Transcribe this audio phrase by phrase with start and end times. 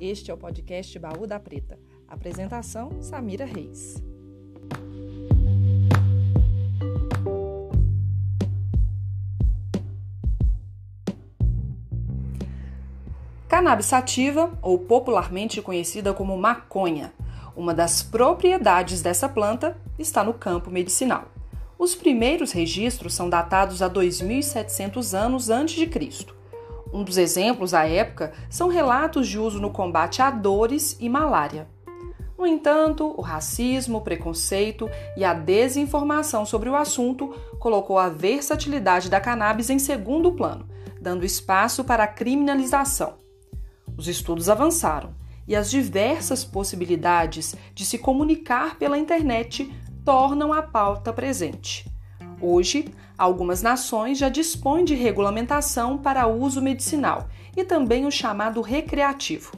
[0.00, 1.78] Este é o podcast Baú da Preta.
[2.08, 4.02] Apresentação: Samira Reis.
[13.48, 17.12] Cannabis sativa, ou popularmente conhecida como maconha,
[17.54, 21.30] uma das propriedades dessa planta está no campo medicinal.
[21.78, 26.41] Os primeiros registros são datados a 2700 anos antes de Cristo
[26.92, 31.66] um dos exemplos à época são relatos de uso no combate a dores e malária.
[32.36, 37.28] No entanto, o racismo, o preconceito e a desinformação sobre o assunto
[37.60, 40.66] colocou a versatilidade da cannabis em segundo plano,
[41.00, 43.14] dando espaço para a criminalização.
[43.96, 45.14] Os estudos avançaram
[45.46, 49.72] e as diversas possibilidades de se comunicar pela internet
[50.04, 51.91] tornam a pauta presente.
[52.44, 59.52] Hoje, algumas nações já dispõem de regulamentação para uso medicinal e também o chamado recreativo.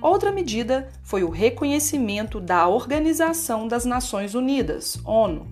[0.00, 5.46] Outra medida foi o reconhecimento da Organização das Nações Unidas, ONU.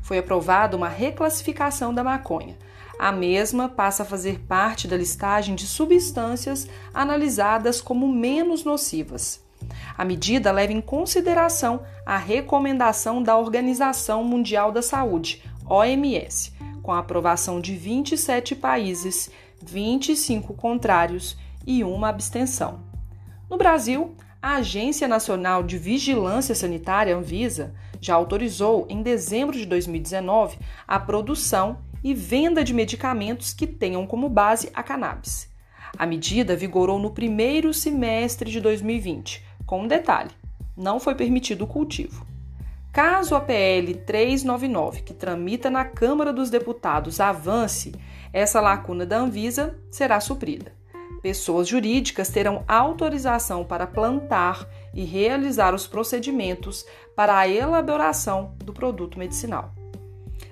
[0.00, 2.56] Foi aprovada uma reclassificação da maconha.
[2.98, 9.44] A mesma passa a fazer parte da listagem de substâncias analisadas como menos nocivas.
[9.98, 16.98] A medida leva em consideração a recomendação da Organização Mundial da Saúde, OMS, com a
[16.98, 19.30] aprovação de 27 países,
[19.62, 21.36] 25 contrários
[21.66, 22.80] e uma abstenção.
[23.50, 30.58] No Brasil, a Agência Nacional de Vigilância Sanitária, Anvisa, já autorizou em dezembro de 2019
[30.86, 35.50] a produção e venda de medicamentos que tenham como base a cannabis.
[35.98, 40.30] A medida vigorou no primeiro semestre de 2020, com um detalhe:
[40.76, 42.26] não foi permitido o cultivo.
[42.96, 47.94] Caso a PL 399, que tramita na Câmara dos Deputados, avance,
[48.32, 50.72] essa lacuna da Anvisa será suprida.
[51.20, 59.18] Pessoas jurídicas terão autorização para plantar e realizar os procedimentos para a elaboração do produto
[59.18, 59.74] medicinal.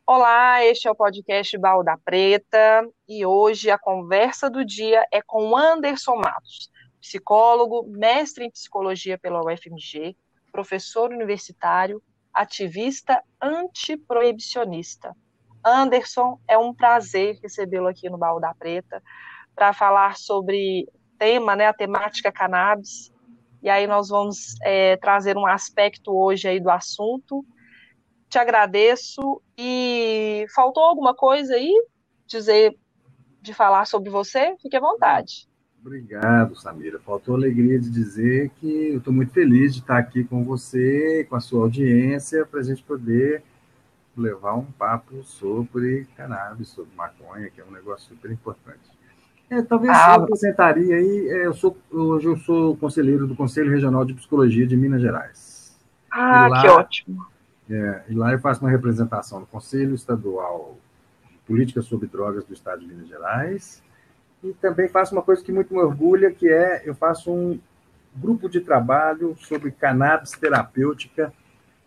[0.07, 5.21] Olá, este é o podcast Baú da Preta e hoje a conversa do dia é
[5.21, 6.72] com Anderson Matos
[7.03, 10.15] psicólogo, mestre em psicologia pela UFMG,
[10.53, 12.01] professor universitário,
[12.33, 15.13] ativista antiproibicionista.
[15.63, 19.03] Anderson, é um prazer recebê-lo aqui no Baú da Preta
[19.53, 20.87] para falar sobre
[21.19, 23.11] tema, né, a temática cannabis.
[23.61, 27.45] E aí nós vamos é, trazer um aspecto hoje aí do assunto.
[28.29, 29.41] Te agradeço.
[29.57, 31.73] E faltou alguma coisa aí?
[32.25, 32.77] Dizer
[33.41, 34.55] de falar sobre você?
[34.61, 35.47] Fique à vontade.
[35.85, 36.97] Obrigado, Samira.
[36.97, 41.27] Faltou a alegria de dizer que eu estou muito feliz de estar aqui com você,
[41.29, 43.43] com a sua audiência, para a gente poder
[44.15, 48.79] levar um papo sobre cannabis, sobre maconha, que é um negócio super importante.
[49.49, 53.69] É, talvez ah, eu acrescentaria aí, é, eu sou, hoje eu sou conselheiro do Conselho
[53.69, 55.77] Regional de Psicologia de Minas Gerais.
[56.09, 57.27] Ah, lá, que ótimo.
[57.69, 60.77] É, e lá eu faço uma representação do Conselho Estadual
[61.29, 63.83] de Política sobre Drogas do Estado de Minas Gerais
[64.43, 67.59] e também faço uma coisa que muito me orgulha, que é eu faço um
[68.13, 71.33] grupo de trabalho sobre cannabis terapêutica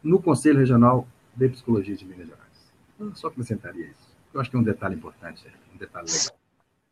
[0.02, 2.72] no Conselho Regional de Psicologia de Minas Gerais.
[2.98, 4.16] Eu só acrescentaria isso.
[4.32, 6.38] Eu acho que é um detalhe importante, um detalhe legal.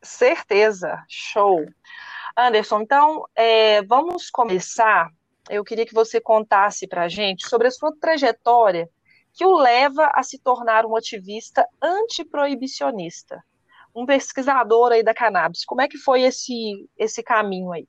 [0.03, 1.65] Certeza, show.
[2.37, 5.11] Anderson, então é, vamos começar.
[5.49, 8.89] Eu queria que você contasse para a gente sobre a sua trajetória
[9.33, 13.43] que o leva a se tornar um ativista antiproibicionista
[13.95, 15.65] um pesquisador aí da cannabis.
[15.65, 17.87] Como é que foi esse, esse caminho aí?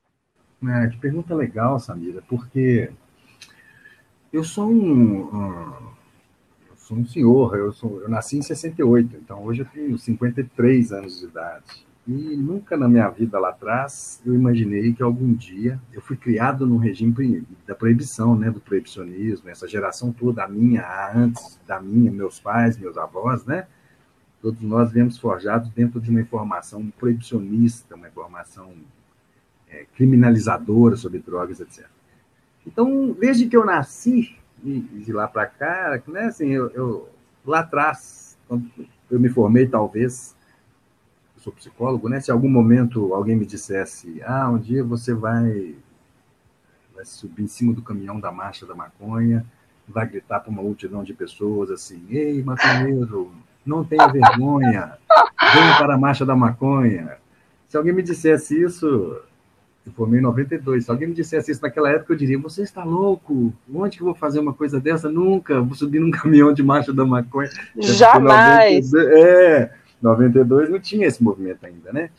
[0.67, 2.91] É, que pergunta legal, Samira, porque
[4.31, 5.73] eu sou um, um,
[6.69, 10.91] eu sou um senhor, eu, sou, eu nasci em 68, então hoje eu tenho 53
[10.91, 11.85] anos de idade.
[12.07, 16.65] E nunca na minha vida lá atrás eu imaginei que algum dia eu fui criado
[16.67, 20.85] no regime da proibição, né, do proibicionismo, essa geração toda, a minha,
[21.15, 23.67] antes da minha, meus pais, meus avós, né,
[24.45, 28.75] todos nós vemos forjados dentro de uma informação proibicionista, uma informação
[29.67, 31.87] é, criminalizadora sobre drogas, etc.
[32.63, 37.09] Então, desde que eu nasci, e de lá para cá, né, assim, eu, eu,
[37.43, 38.69] lá atrás, quando
[39.09, 40.35] eu me formei, talvez,
[41.37, 42.21] sou psicólogo, né?
[42.21, 45.75] Se em algum momento alguém me dissesse, ah, um dia você vai,
[46.93, 49.43] vai subir em cima do caminhão da marcha da maconha,
[49.87, 53.33] vai gritar para uma multidão de pessoas assim, ei, maconheiro,
[53.65, 54.93] não tenha vergonha,
[55.53, 57.17] venha para a marcha da maconha.
[57.67, 58.85] Se alguém me dissesse isso,
[59.85, 62.83] eu formei em 92, se alguém me dissesse isso naquela época, eu diria, você está
[62.83, 63.53] louco?
[63.73, 65.09] Onde que eu vou fazer uma coisa dessa?
[65.09, 67.49] Nunca, vou subir num caminhão de marcha da maconha.
[67.77, 68.93] Jamais!
[68.93, 69.71] É,
[70.01, 72.09] 92 não tinha esse movimento ainda, né?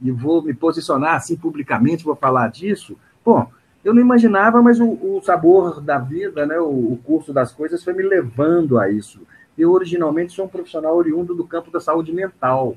[0.00, 2.96] E vou me posicionar assim publicamente, vou falar disso.
[3.24, 3.50] Bom,
[3.84, 7.84] eu não imaginava, mas o, o sabor da vida, né, o, o, curso das coisas
[7.84, 9.20] foi me levando a isso.
[9.58, 12.76] Eu originalmente sou um profissional oriundo do campo da saúde mental,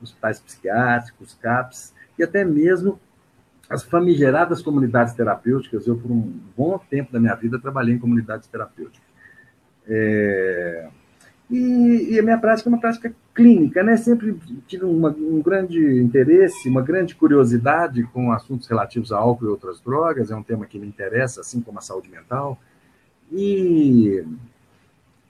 [0.00, 2.98] hospitais psiquiátricos, CAPs, e até mesmo
[3.68, 5.86] as famigeradas comunidades terapêuticas.
[5.86, 9.08] Eu, por um bom tempo da minha vida, trabalhei em comunidades terapêuticas.
[9.86, 10.88] É...
[11.50, 13.96] E, e, a minha prática é uma prática clínica, né?
[13.96, 14.38] Sempre
[14.68, 19.80] tive uma, um grande interesse, uma grande curiosidade com assuntos relativos a álcool e outras
[19.80, 22.56] drogas, é um tema que me interessa, assim como a saúde mental.
[23.32, 24.24] E,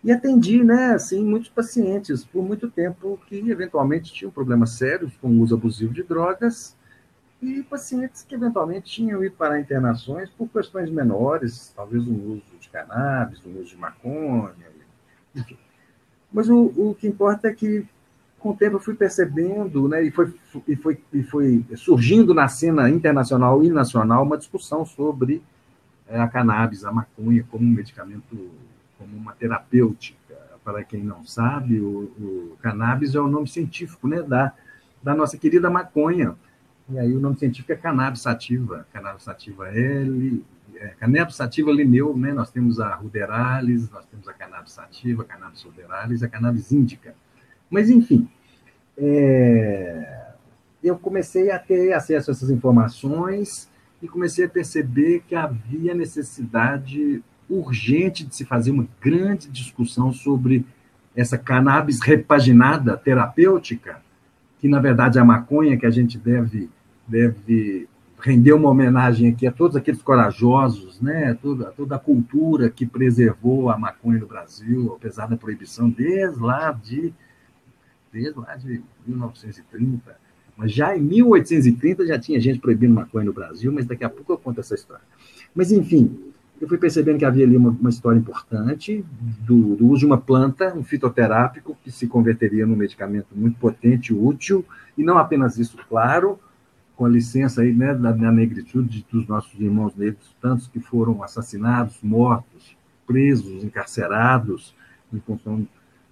[0.03, 5.29] e atendi, né, assim, muitos pacientes por muito tempo que eventualmente tinham problemas sérios com
[5.29, 6.75] o uso abusivo de drogas
[7.43, 12.69] e pacientes que eventualmente tinham ido para internações por questões menores, talvez um uso de
[12.69, 14.55] cannabis, um uso de maconha,
[15.35, 15.57] enfim.
[16.33, 17.87] Mas o, o que importa é que,
[18.39, 20.33] com o tempo, eu fui percebendo, né, e, foi,
[20.67, 25.43] e, foi, e foi surgindo na cena internacional e nacional uma discussão sobre
[26.09, 28.51] é, a cannabis, a maconha, como um medicamento,
[29.01, 30.21] como uma terapêutica.
[30.63, 34.53] Para quem não sabe, o, o cannabis é o nome científico né, da,
[35.03, 36.37] da nossa querida maconha.
[36.91, 40.45] E aí o nome científico é cannabis sativa, cannabis sativa L,
[40.77, 42.33] é, cannabis sativa lineu, né?
[42.33, 47.15] Nós temos a ruderalis, nós temos a cannabis sativa, cannabis ruderalis, a cannabis índica.
[47.71, 48.29] Mas, enfim,
[48.99, 50.33] é,
[50.83, 53.71] eu comecei a ter acesso a essas informações
[54.03, 60.65] e comecei a perceber que havia necessidade urgente de se fazer uma grande discussão sobre
[61.15, 64.01] essa cannabis repaginada terapêutica,
[64.59, 66.71] que na verdade é a maconha que a gente deve,
[67.07, 67.89] deve
[68.21, 71.35] render uma homenagem aqui a todos aqueles corajosos, né?
[71.35, 76.71] toda, toda a cultura que preservou a maconha no Brasil, apesar da proibição desde lá
[76.73, 77.13] de,
[78.13, 80.21] desde lá de 1930.
[80.57, 84.33] Mas já em 1830 já tinha gente proibindo maconha no Brasil, mas daqui a pouco
[84.33, 85.03] eu conto essa história.
[85.55, 86.31] Mas, enfim,
[86.61, 90.19] eu fui percebendo que havia ali uma, uma história importante do, do, uso de uma
[90.19, 94.65] planta, um fitoterápico, que se converteria num medicamento muito potente, útil,
[94.97, 96.39] e não apenas isso, claro,
[96.95, 101.23] com a licença aí, né, da, da negritude dos nossos irmãos negros, tantos que foram
[101.23, 102.77] assassinados, mortos,
[103.07, 104.75] presos, encarcerados,
[105.11, 105.67] em função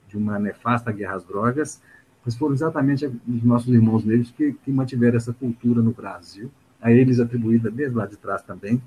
[0.08, 1.82] de uma nefasta guerra às drogas,
[2.24, 6.50] mas foram exatamente os nossos irmãos negros que, que mantiveram essa cultura no Brasil,
[6.80, 8.80] a eles atribuída desde lá de trás também.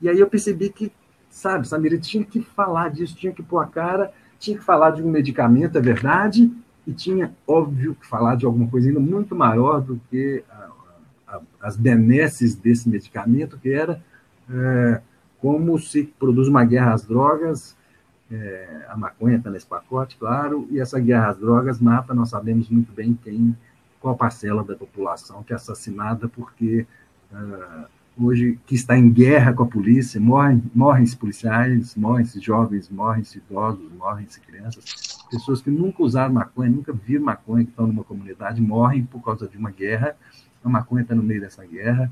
[0.00, 0.92] E aí eu percebi que,
[1.30, 5.02] sabe, Samira, tinha que falar disso, tinha que pôr a cara, tinha que falar de
[5.02, 6.52] um medicamento, é verdade,
[6.86, 11.76] e tinha, óbvio, que falar de alguma coisa ainda muito maior do que a, as
[11.76, 14.02] benesses desse medicamento, que era
[14.48, 15.00] é,
[15.40, 17.76] como se produz uma guerra às drogas,
[18.30, 22.68] é, a maconha está nesse pacote, claro, e essa guerra às drogas mata, nós sabemos
[22.68, 23.56] muito bem quem,
[24.00, 26.86] qual parcela da população que é assassinada porque
[27.32, 27.84] é,
[28.18, 33.92] hoje que está em guerra com a polícia, morrem, morrem-se policiais, morrem-se jovens, morrem-se idosos,
[33.92, 34.84] morrem-se crianças,
[35.30, 39.46] pessoas que nunca usaram maconha, nunca viram maconha, que estão numa comunidade, morrem por causa
[39.46, 40.16] de uma guerra.
[40.64, 42.10] A maconha está no meio dessa guerra.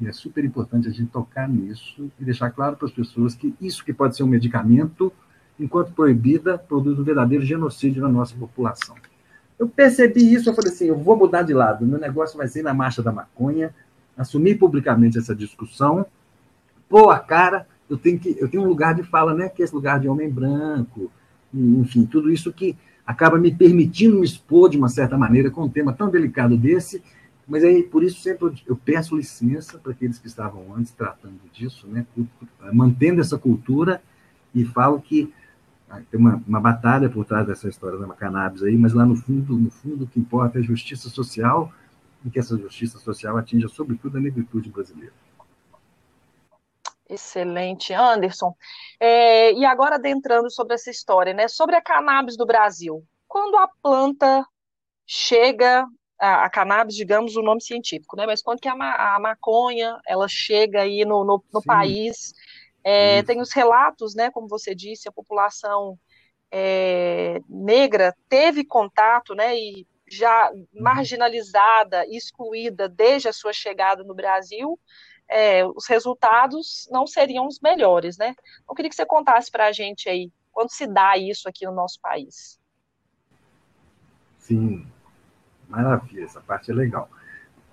[0.00, 3.54] E é super importante a gente tocar nisso e deixar claro para as pessoas que
[3.60, 5.12] isso que pode ser um medicamento,
[5.58, 8.96] enquanto proibida, produz um verdadeiro genocídio na nossa população.
[9.56, 12.62] Eu percebi isso, eu falei assim, eu vou mudar de lado, meu negócio vai ser
[12.62, 13.72] na marcha da maconha,
[14.16, 16.06] assumir publicamente essa discussão,
[16.88, 19.64] pôr a cara, eu tenho que eu tenho um lugar de fala, né, que é
[19.64, 21.10] esse lugar de homem branco,
[21.52, 25.68] enfim, tudo isso que acaba me permitindo me expor de uma certa maneira com um
[25.68, 27.02] tema tão delicado desse
[27.46, 31.86] mas aí, por isso, sempre eu peço licença para aqueles que estavam antes tratando disso,
[31.86, 32.06] né,
[32.72, 34.02] mantendo essa cultura,
[34.54, 35.32] e falo que
[35.90, 39.16] ah, tem uma, uma batalha por trás dessa história da cannabis aí, mas lá no
[39.16, 41.70] fundo, no fundo, o que importa é a justiça social,
[42.24, 45.12] e que essa justiça social atinja, sobretudo, a negritude brasileira.
[47.08, 48.56] Excelente, Anderson.
[48.98, 51.48] É, e agora adentrando sobre essa história, né?
[51.48, 53.04] Sobre a cannabis do Brasil.
[53.28, 54.46] Quando a planta
[55.06, 55.86] chega
[56.18, 58.24] a, a, cannabis, digamos, o nome científico, né?
[58.24, 58.72] Mas quando que a,
[59.16, 62.32] a maconha ela chega aí no, no, no país,
[62.82, 64.30] é, tem os relatos, né?
[64.30, 65.98] Como você disse, a população
[66.50, 69.54] é, negra teve contato, né?
[69.56, 74.78] E já marginalizada, excluída desde a sua chegada no Brasil,
[75.28, 78.34] é, os resultados não seriam os melhores, né?
[78.68, 81.72] Eu queria que você contasse para a gente aí, quando se dá isso aqui no
[81.72, 82.58] nosso país.
[84.38, 84.86] Sim,
[85.68, 87.08] maravilha, essa parte é legal.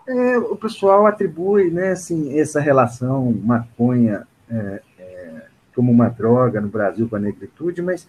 [0.07, 6.69] É, o pessoal atribui, né, assim, essa relação maconha é, é, como uma droga no
[6.69, 8.07] Brasil com a negritude, mas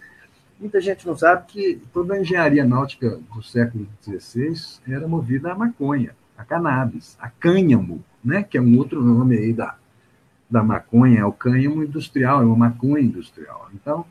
[0.63, 5.55] muita gente não sabe que toda a engenharia náutica do século XVI era movida a
[5.55, 9.75] maconha, a cannabis, a cânhamo, né, que é um outro nome aí da,
[10.49, 13.69] da maconha, é o cânhamo industrial, é uma maconha industrial.
[13.73, 14.05] Então,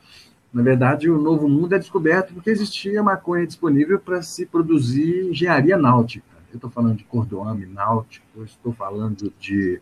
[0.52, 5.78] na verdade, o Novo Mundo é descoberto porque existia maconha disponível para se produzir engenharia
[5.78, 6.26] náutica.
[6.50, 9.80] Eu estou falando de cordoame náutico, estou falando de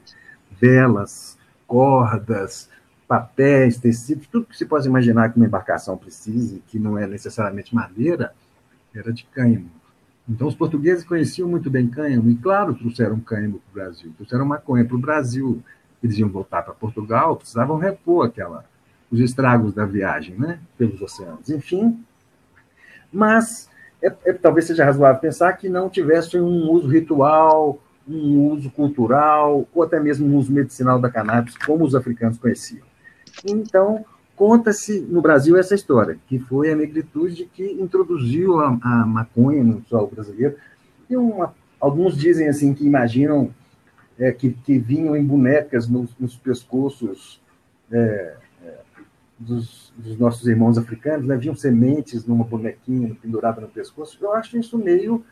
[0.52, 1.36] velas,
[1.66, 2.70] cordas,
[3.10, 7.74] papéis, tecidos, tudo que se possa imaginar que uma embarcação precise, que não é necessariamente
[7.74, 8.32] madeira,
[8.94, 9.68] era de cânhamo.
[10.28, 14.44] Então, os portugueses conheciam muito bem cânhamo, e, claro, trouxeram cânhamo para o Brasil, trouxeram
[14.44, 15.60] maconha para o Brasil.
[16.00, 18.64] Eles iam voltar para Portugal, precisavam repor aquela,
[19.10, 21.50] os estragos da viagem né, pelos oceanos.
[21.50, 22.00] Enfim,
[23.12, 23.68] mas
[24.00, 29.66] é, é, talvez seja razoável pensar que não tivesse um uso ritual, um uso cultural,
[29.74, 32.88] ou até mesmo um uso medicinal da cannabis, como os africanos conheciam.
[33.44, 34.04] Então,
[34.36, 39.84] conta-se no Brasil essa história, que foi a negritude que introduziu a, a maconha no
[39.86, 40.56] solo brasileiro.
[41.08, 43.50] E uma, alguns dizem assim que imaginam
[44.18, 47.40] é, que, que, vinham em bonecas nos, nos pescoços
[47.90, 48.78] é, é,
[49.38, 51.36] dos, dos, nossos irmãos africanos, né?
[51.36, 54.18] vinham sementes numa bonequinha pendurada no pescoço.
[54.20, 55.24] Eu acho isso meio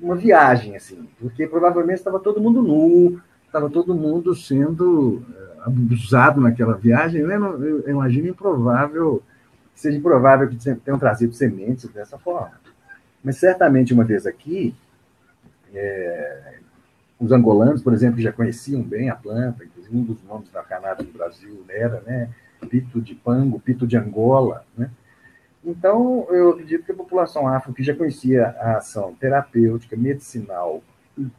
[0.00, 3.20] uma viagem, assim, porque provavelmente estava todo mundo nu,
[3.52, 7.36] estava todo mundo sendo é, abusado naquela viagem, né?
[7.36, 9.22] eu, imagino improvável,
[9.74, 12.58] seja improvável que tenham trazido sementes dessa forma.
[13.22, 14.74] Mas certamente uma vez aqui,
[15.74, 16.54] é,
[17.20, 21.06] os angolanos, por exemplo, já conheciam bem a planta, inclusive um dos nomes da cannabis
[21.06, 22.30] no Brasil era, né,
[22.70, 24.90] pito de pango, pito de Angola, né?
[25.64, 30.82] Então, eu acredito que a população afro, que já conhecia a ação terapêutica, medicinal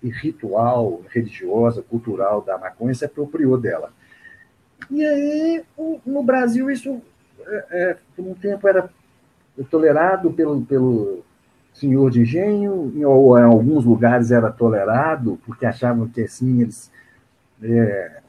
[0.04, 3.92] ritual, religiosa, cultural da maconha, se apropriou dela.
[4.90, 5.64] E aí,
[6.06, 7.02] no Brasil, isso,
[7.46, 8.90] é, é, por um tempo, era
[9.70, 11.24] tolerado pelo, pelo
[11.74, 16.92] senhor de engenho, ou em alguns lugares era tolerado, porque achavam que assim eles.
[17.62, 18.22] É,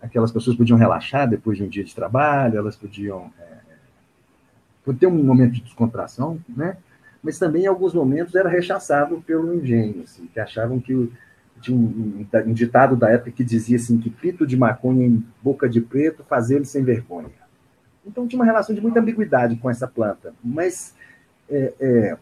[0.00, 5.22] aquelas pessoas podiam relaxar depois de um dia de trabalho, elas podiam é, ter um
[5.22, 6.76] momento de descontração, né?
[7.22, 11.10] Mas também em alguns momentos era rechaçado pelo engenho, assim, que achavam que
[11.60, 15.68] tinha um, um, ditado da época que dizia assim que pito de maconha em boca
[15.68, 17.30] de preto faz ele sem vergonha.
[18.04, 20.94] Então tinha uma relação de muita ambiguidade com essa planta, mas
[21.48, 22.16] é, é,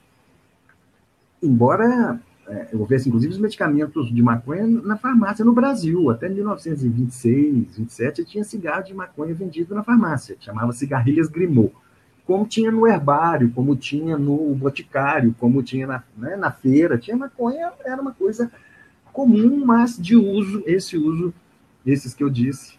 [1.43, 8.25] embora é, houvesse inclusive os medicamentos de maconha na farmácia no Brasil, até 1926, 27
[8.25, 11.73] tinha cigarro de maconha vendido na farmácia, chamava cigarrilhas Grimaud,
[12.31, 17.17] como tinha no herbário, como tinha no boticário, como tinha na, né, na feira, tinha
[17.17, 18.49] maconha, era uma coisa
[19.13, 21.35] comum, mas de uso, esse uso,
[21.85, 22.79] esses que eu disse,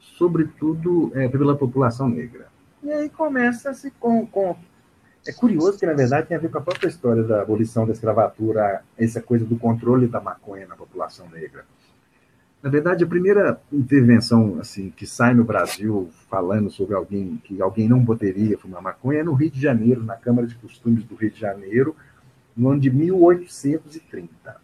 [0.00, 2.48] sobretudo é, pela população negra.
[2.82, 4.56] E aí começa-se com, com.
[5.24, 7.92] É curioso que, na verdade, tem a ver com a própria história da abolição da
[7.92, 11.64] escravatura, essa coisa do controle da maconha na população negra.
[12.62, 17.88] Na verdade, a primeira intervenção assim que sai no Brasil falando sobre alguém que alguém
[17.88, 21.30] não poderia fumar maconha é no Rio de Janeiro, na Câmara de Costumes do Rio
[21.30, 21.96] de Janeiro,
[22.54, 24.60] no ano de 1830.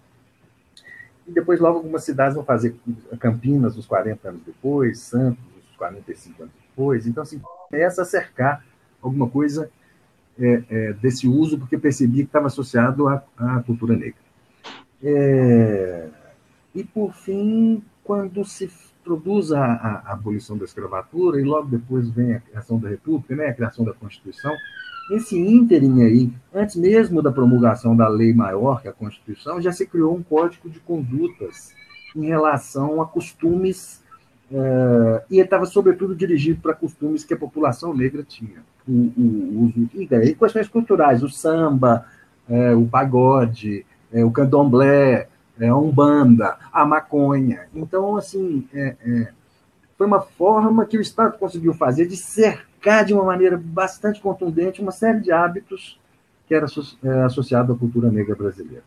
[1.26, 2.76] E depois, logo, algumas cidades vão fazer
[3.18, 7.06] Campinas, uns 40 anos depois, Santos, uns 45 anos depois.
[7.06, 8.64] Então, assim, começa a cercar
[9.02, 9.70] alguma coisa
[10.38, 14.20] é, é, desse uso, porque percebi que estava associado à, à cultura negra.
[15.02, 16.08] É,
[16.76, 18.70] e, por fim, quando se
[19.02, 23.48] produz a, a, abolição da escravatura, e logo depois vem a criação da República, né,
[23.48, 24.52] a criação da Constituição,
[25.08, 29.70] Nesse ínterim aí, antes mesmo da promulgação da lei maior, que é a Constituição, já
[29.70, 31.72] se criou um código de condutas
[32.14, 34.02] em relação a costumes,
[34.50, 38.64] uh, e estava, sobretudo, dirigido para costumes que a população negra tinha.
[38.86, 42.04] O, o, o, e daí questões culturais, o samba,
[42.48, 45.28] é, o pagode, é, o candomblé,
[45.60, 47.68] é, a umbanda, a maconha.
[47.74, 49.32] Então, assim, é, é,
[49.96, 52.66] foi uma forma que o Estado conseguiu fazer de ser
[53.04, 55.98] de uma maneira bastante contundente uma série de hábitos
[56.46, 56.66] que era
[57.02, 58.84] é, associado à cultura negra brasileira.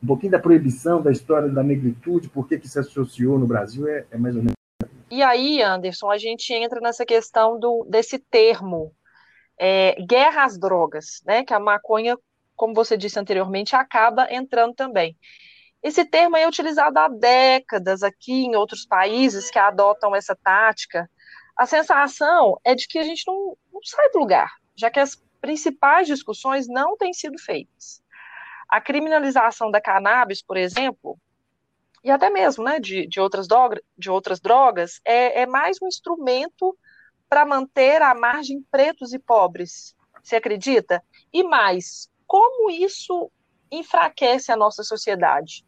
[0.00, 4.04] Um pouquinho da proibição, da história da negritude, por que se associou no Brasil, é,
[4.12, 4.54] é mais ou menos.
[5.10, 8.92] E aí, Anderson, a gente entra nessa questão do, desse termo,
[9.58, 11.42] é, guerra às drogas, né?
[11.42, 12.16] Que a maconha
[12.56, 15.16] como você disse anteriormente, acaba entrando também.
[15.84, 21.10] Esse termo é utilizado há décadas aqui em outros países que adotam essa tática.
[21.54, 25.22] A sensação é de que a gente não, não sai do lugar, já que as
[25.42, 28.02] principais discussões não têm sido feitas.
[28.66, 31.18] A criminalização da cannabis, por exemplo,
[32.02, 35.86] e até mesmo né, de, de, outras, droga, de outras drogas, é, é mais um
[35.86, 36.74] instrumento
[37.28, 39.94] para manter à margem pretos e pobres.
[40.22, 41.04] Você acredita?
[41.30, 43.30] E mais, como isso
[43.70, 45.62] enfraquece a nossa sociedade?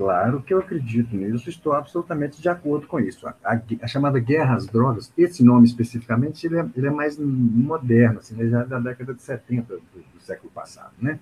[0.00, 3.28] Claro que eu acredito nisso, estou absolutamente de acordo com isso.
[3.28, 7.18] A, a, a chamada guerra às drogas, esse nome especificamente, ele é, ele é mais
[7.18, 10.94] moderno, assim, né, já é da década de 70 do, do, século passado.
[10.98, 11.20] Né?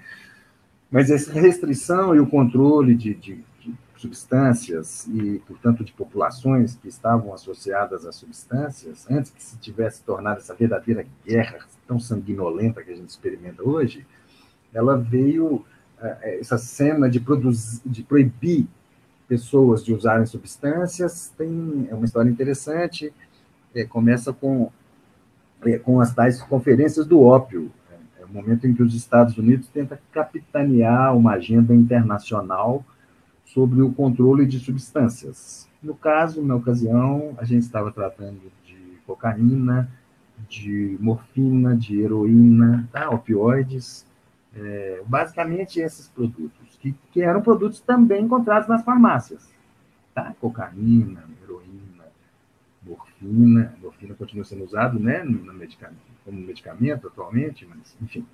[0.88, 6.86] Mas essa restrição e o controle de, de, de substâncias e, portanto, de populações que
[6.86, 12.92] estavam associadas a substâncias, antes que se tivesse tornado essa verdadeira guerra tão sanguinolenta que
[12.92, 14.06] a gente experimenta hoje,
[14.72, 15.64] ela veio
[16.22, 18.66] essa cena de, produzir, de proibir
[19.26, 23.12] pessoas de usarem substâncias tem é uma história interessante.
[23.74, 24.70] É, começa com,
[25.64, 27.70] é, com as tais conferências do ópio.
[27.90, 32.84] É, é o momento em que os Estados Unidos tenta capitanear uma agenda internacional
[33.44, 35.68] sobre o controle de substâncias.
[35.82, 38.76] No caso, na ocasião, a gente estava tratando de
[39.06, 39.88] cocaína,
[40.48, 43.10] de morfina, de heroína, tá?
[43.10, 44.04] opioides,
[44.58, 49.48] é, basicamente esses produtos, que, que, eram produtos também encontrados nas farmácias.
[50.14, 50.34] Tá?
[50.40, 52.04] Cocaína, heroína,
[52.82, 53.74] morfina.
[53.80, 58.26] Morfina continua sendo usado né, no medicamento, como medicamento atualmente, mas, enfim.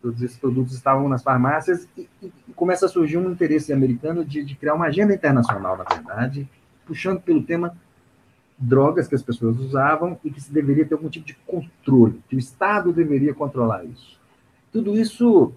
[0.00, 4.44] Todos esses produtos estavam nas farmácias e, e começa a surgir um interesse americano de,
[4.44, 6.48] de criar uma agenda internacional, na verdade,
[6.86, 7.76] puxando pelo tema
[8.56, 12.36] drogas que as pessoas usavam e que se deveria ter algum tipo de controle, que
[12.36, 14.17] o Estado deveria controlar isso.
[14.72, 15.52] Tudo isso,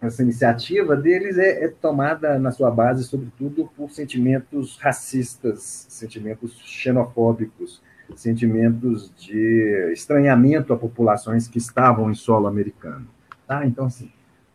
[0.00, 7.80] essa iniciativa deles é, é tomada na sua base, sobretudo, por sentimentos racistas, sentimentos xenofóbicos,
[8.16, 13.06] sentimentos de estranhamento a populações que estavam em solo americano.
[13.46, 13.66] Tá?
[13.66, 14.10] Então, assim,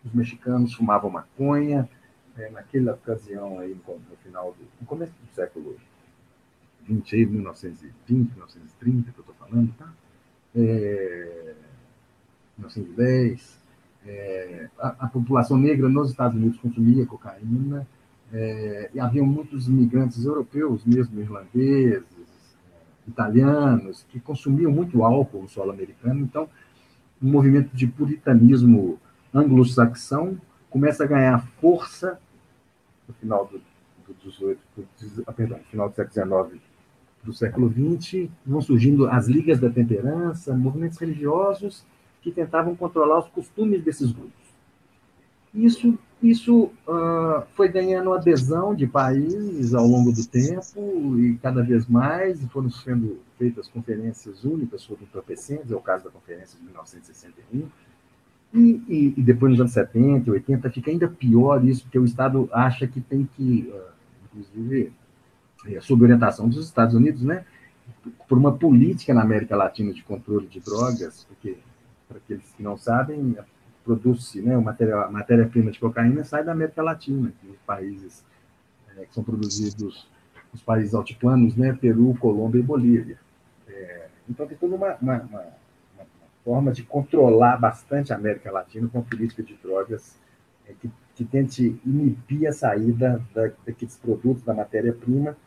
[0.06, 1.90] os mexicanos fumavam maconha,
[2.38, 5.76] é, naquela ocasião aí, no, final do no começo do século
[6.84, 9.92] 20, aí, 1920, 1930, que eu estou falando, tá?
[10.56, 11.54] É,
[12.58, 13.57] 1910,
[14.08, 17.88] é, a, a, população negra nos Estados Unidos consumia cocaína,
[18.32, 22.06] é, e havia muitos imigrantes europeus, mesmo irlandeses,
[23.08, 26.22] italianos, que consumiam muito álcool no solo americano.
[26.22, 26.50] Então,
[27.22, 29.00] o movimento de puritanismo
[29.34, 30.38] anglo-saxão
[30.70, 32.20] começa a ganhar força
[33.08, 33.60] no final do,
[34.06, 36.68] do 18, do, ah, perdão, final do século XIX
[37.24, 41.86] do século XX, vão surgindo as ligas da temperança, movimentos religiosos
[42.28, 44.48] que tentavam controlar os costumes desses grupos.
[45.54, 51.88] Isso, isso uh, foi ganhando adesão de países ao longo do tempo e cada vez
[51.88, 57.68] mais foram sendo feitas conferências únicas sobre entorpecentes, é o caso da conferência de 1961,
[58.54, 62.50] e, e, e, depois nos anos 70, 80, fica ainda pior isso, porque o Estado
[62.52, 63.92] acha que tem que, uh,
[64.26, 64.92] inclusive,
[65.66, 67.46] é, sob orientação dos Estados Unidos, né,
[68.28, 71.58] por uma política na América Latina de controle de drogas, porque
[72.08, 73.38] para aqueles que não sabem,
[73.84, 78.24] produz-se, né, matéria-prima de cocaína sai da América Latina, que os países
[78.98, 80.08] é, que são produzidos,
[80.54, 83.18] os países altiplanos, né, Peru, Colômbia e Bolívia.
[83.68, 86.06] É, então tem toda uma, uma, uma, uma,
[86.44, 90.18] forma de controlar bastante a América Latina com a política de drogas
[90.68, 95.38] é, que, que tente inibir a saída da, daqueles produtos, da matéria-prima,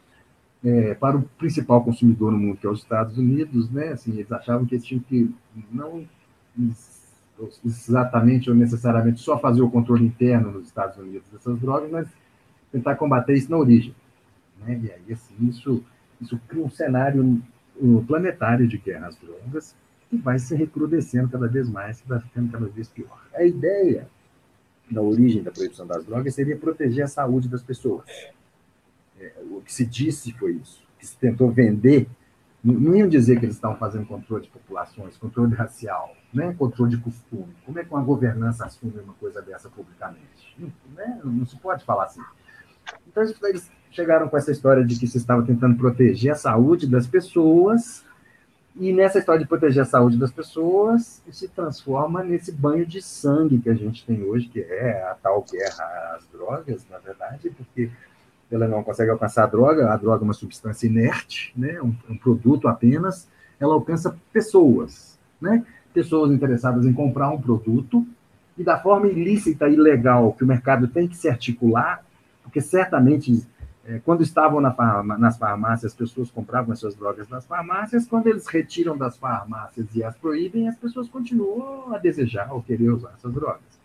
[0.64, 3.88] é, para o principal consumidor no mundo, que é os Estados Unidos, né?
[3.88, 5.35] Assim, eles achavam que eles tinham que
[5.70, 6.07] não
[7.65, 12.09] exatamente ou necessariamente só fazer o controle interno nos Estados Unidos dessas drogas, mas
[12.71, 13.95] tentar combater isso na origem.
[14.59, 14.81] Né?
[14.83, 15.85] E aí, assim, isso,
[16.21, 17.43] isso cria um cenário
[18.07, 19.75] planetário de guerra às drogas
[20.09, 23.25] que vai se recrudescendo cada vez mais, que vai ficando cada vez pior.
[23.35, 24.09] A ideia
[24.91, 28.05] da origem da proibição das drogas seria proteger a saúde das pessoas.
[29.19, 32.09] É, o que se disse foi isso, que se tentou vender
[32.62, 36.55] não iam dizer que eles estavam fazendo controle de populações, controle racial, né?
[36.59, 37.55] controle de costume.
[37.64, 40.57] Como é que uma governança assume uma coisa dessa publicamente?
[40.94, 41.20] Né?
[41.25, 42.20] não se pode falar assim.
[43.09, 47.07] Então, eles chegaram com essa história de que se estava tentando proteger a saúde das
[47.07, 48.05] pessoas,
[48.77, 53.59] e nessa história de proteger a saúde das pessoas, se transforma nesse banho de sangue
[53.59, 57.90] que a gente tem hoje, que é a tal guerra às drogas, na verdade, porque
[58.51, 62.17] ela não consegue alcançar a droga, a droga é uma substância inerte, né, um, um
[62.17, 68.07] produto apenas, ela alcança pessoas, né, pessoas interessadas em comprar um produto
[68.59, 72.05] e da forma ilícita e ilegal que o mercado tem que se articular,
[72.43, 73.47] porque certamente
[73.85, 78.27] é, quando estavam na farma, nas farmácias, as pessoas compravam essas drogas nas farmácias, quando
[78.27, 83.15] eles retiram das farmácias e as proíbem, as pessoas continuam a desejar ou querer usar
[83.17, 83.81] essas drogas.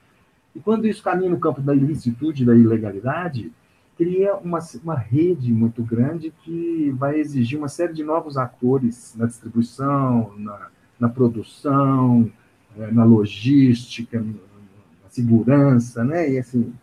[0.56, 3.52] E quando isso caminha no campo da ilicitude, da ilegalidade,
[3.98, 9.26] cria uma, uma rede muito grande que vai exigir uma série de novos atores na
[9.26, 10.68] distribuição, na,
[11.00, 12.32] na produção,
[12.78, 16.30] é, na logística, na segurança, né?
[16.30, 16.74] E assim,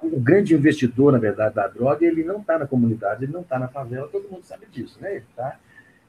[0.00, 3.58] o grande investidor, na verdade, da droga, ele não está na comunidade, ele não está
[3.58, 5.16] na favela, todo mundo sabe disso, né?
[5.16, 5.58] Ele está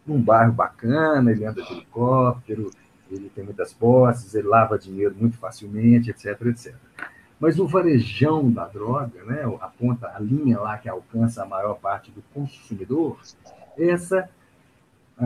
[0.06, 2.70] num bairro bacana, ele anda de helicóptero,
[3.12, 6.76] ele tem muitas posses, ele lava dinheiro muito facilmente, etc, etc.
[7.40, 11.76] Mas o varejão da droga, né, a ponta, a linha lá que alcança a maior
[11.76, 13.18] parte do consumidor,
[13.78, 14.30] essa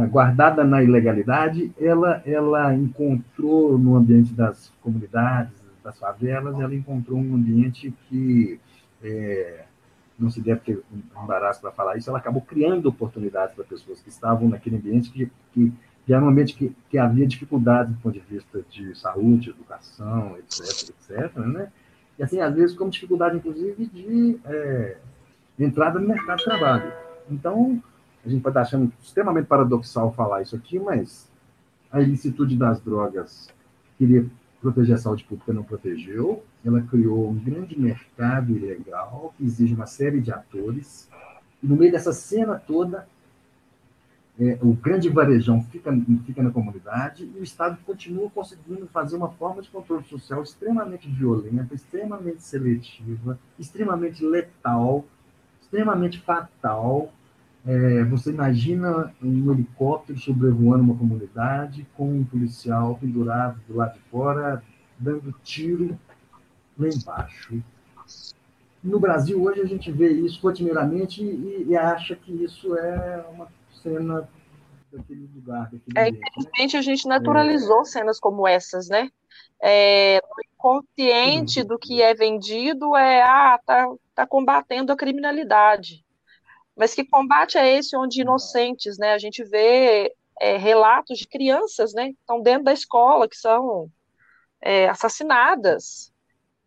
[0.09, 7.35] guardada na ilegalidade, ela ela encontrou no ambiente das comunidades, das favelas, ela encontrou um
[7.35, 8.59] ambiente que
[9.03, 9.65] é,
[10.17, 10.83] não se deve ter
[11.21, 15.31] embaraço para falar isso, ela acabou criando oportunidades para pessoas que estavam naquele ambiente que,
[15.51, 15.73] que
[16.05, 20.37] que era um ambiente que, que havia dificuldade do ponto de vista de saúde, educação,
[20.37, 21.71] etc, etc, né?
[22.17, 24.97] E, assim, às vezes, como dificuldade, inclusive, de é,
[25.59, 26.91] entrada no mercado de trabalho.
[27.29, 27.81] Então,
[28.25, 31.29] a gente pode estar achando extremamente paradoxal falar isso aqui, mas
[31.91, 33.49] a ilicitude das drogas
[33.97, 34.25] queria
[34.61, 36.43] proteger a saúde pública, não protegeu.
[36.65, 41.09] Ela criou um grande mercado ilegal que exige uma série de atores.
[41.61, 43.07] E no meio dessa cena toda,
[44.39, 45.91] é, o grande varejão fica,
[46.25, 51.07] fica na comunidade e o Estado continua conseguindo fazer uma forma de controle social extremamente
[51.07, 55.05] violenta, extremamente seletiva, extremamente letal,
[55.61, 57.13] extremamente fatal.
[57.65, 63.99] É, você imagina um helicóptero sobrevoando uma comunidade com um policial pendurado do lado de
[64.09, 64.63] fora,
[64.99, 65.97] dando tiro
[66.77, 67.61] lá embaixo.
[68.83, 73.47] No Brasil, hoje, a gente vê isso rotineiramente e, e acha que isso é uma
[73.83, 74.27] cena
[74.91, 75.69] daquele lugar.
[75.69, 76.17] Daquele é, né?
[76.17, 76.79] infelizmente, né?
[76.79, 77.85] a gente naturalizou é...
[77.85, 79.09] cenas como essas, né?
[79.61, 80.21] É,
[80.57, 86.03] consciente do que é vendido é, ah, tá, tá combatendo a criminalidade.
[86.75, 89.13] Mas que combate é esse onde inocentes, né?
[89.13, 92.09] A gente vê é, relatos de crianças, né?
[92.09, 93.89] Estão dentro da escola, que são
[94.61, 96.11] é, assassinadas,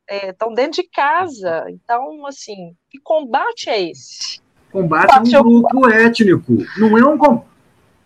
[0.08, 1.66] estão é, dentro de casa.
[1.70, 4.40] Então, assim, que combate é esse?
[4.76, 6.58] Combate é um grupo étnico.
[6.76, 7.40] Não é um.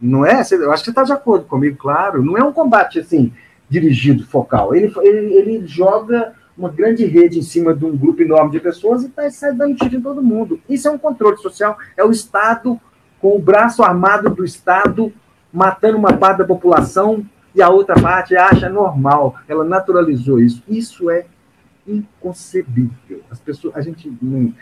[0.00, 0.40] Não é?
[0.52, 2.22] Eu acho que você está de acordo comigo, claro.
[2.22, 3.32] Não é um combate assim,
[3.68, 4.72] dirigido, focal.
[4.72, 9.02] Ele, ele, ele joga uma grande rede em cima de um grupo enorme de pessoas
[9.02, 10.60] e tá, sai dando tiro em todo mundo.
[10.68, 11.76] Isso é um controle social.
[11.96, 12.80] É o Estado,
[13.20, 15.12] com o braço armado do Estado,
[15.52, 19.34] matando uma parte da população e a outra parte acha normal.
[19.48, 20.62] Ela naturalizou isso.
[20.68, 21.26] Isso é
[21.84, 23.22] inconcebível.
[23.28, 24.54] As pessoas, a gente não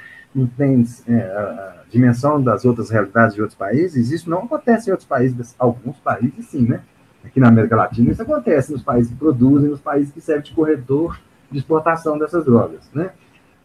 [0.47, 5.09] tem é, a dimensão das outras realidades de outros países, isso não acontece em outros
[5.09, 6.83] países, alguns países sim, né?
[7.25, 10.55] Aqui na América Latina isso acontece nos países que produzem, nos países que servem de
[10.55, 11.21] corredor
[11.51, 13.13] de exportação dessas drogas, né?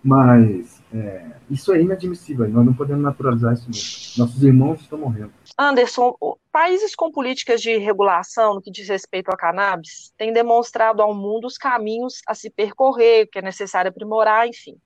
[0.04, 4.26] Mas é, isso é inadmissível, nós não podemos naturalizar isso mesmo.
[4.26, 5.32] Nossos irmãos estão morrendo.
[5.58, 6.16] Anderson,
[6.52, 11.46] países com políticas de regulação no que diz respeito à cannabis têm demonstrado ao mundo
[11.46, 14.78] os caminhos a se percorrer, que é necessário aprimorar, enfim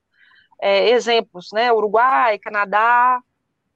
[0.62, 1.72] é, exemplos, né?
[1.72, 3.22] Uruguai, Canadá,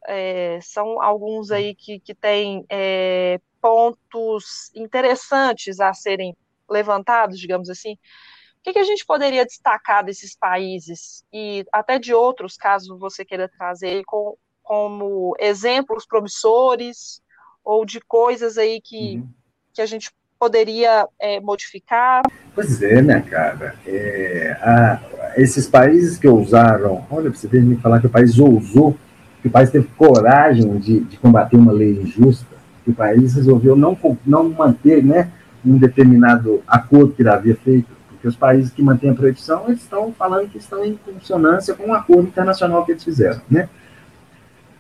[0.08, 6.36] é, são alguns aí que, que têm é, pontos interessantes a serem
[6.70, 7.94] levantados, digamos assim.
[7.94, 13.26] O que, que, a gente poderia destacar desses países e até de outros, caso você
[13.26, 17.22] queira trazer, com, como exemplos promissores
[17.64, 19.30] ou de coisas aí que, uhum.
[19.74, 22.24] que a gente poderia é, modificar?
[22.56, 23.76] Pois é, né, cara?
[23.86, 25.00] É, a,
[25.38, 28.98] esses países que ousaram, olha, você tem me falar que o país ousou,
[29.42, 32.46] que o país teve coragem de, de combater uma lei injusta,
[32.84, 35.30] que o país resolveu não, não manter né,
[35.66, 39.82] um determinado acordo que ele havia feito, porque os países que mantêm a proibição, eles
[39.82, 43.68] estão falando que estão em consonância com um acordo internacional que eles fizeram, né?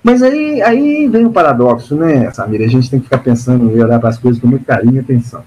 [0.03, 2.61] Mas aí, aí vem o paradoxo, né, Samir?
[2.61, 4.99] A gente tem que ficar pensando e olhar para as coisas com muito carinho e
[4.99, 5.43] atenção.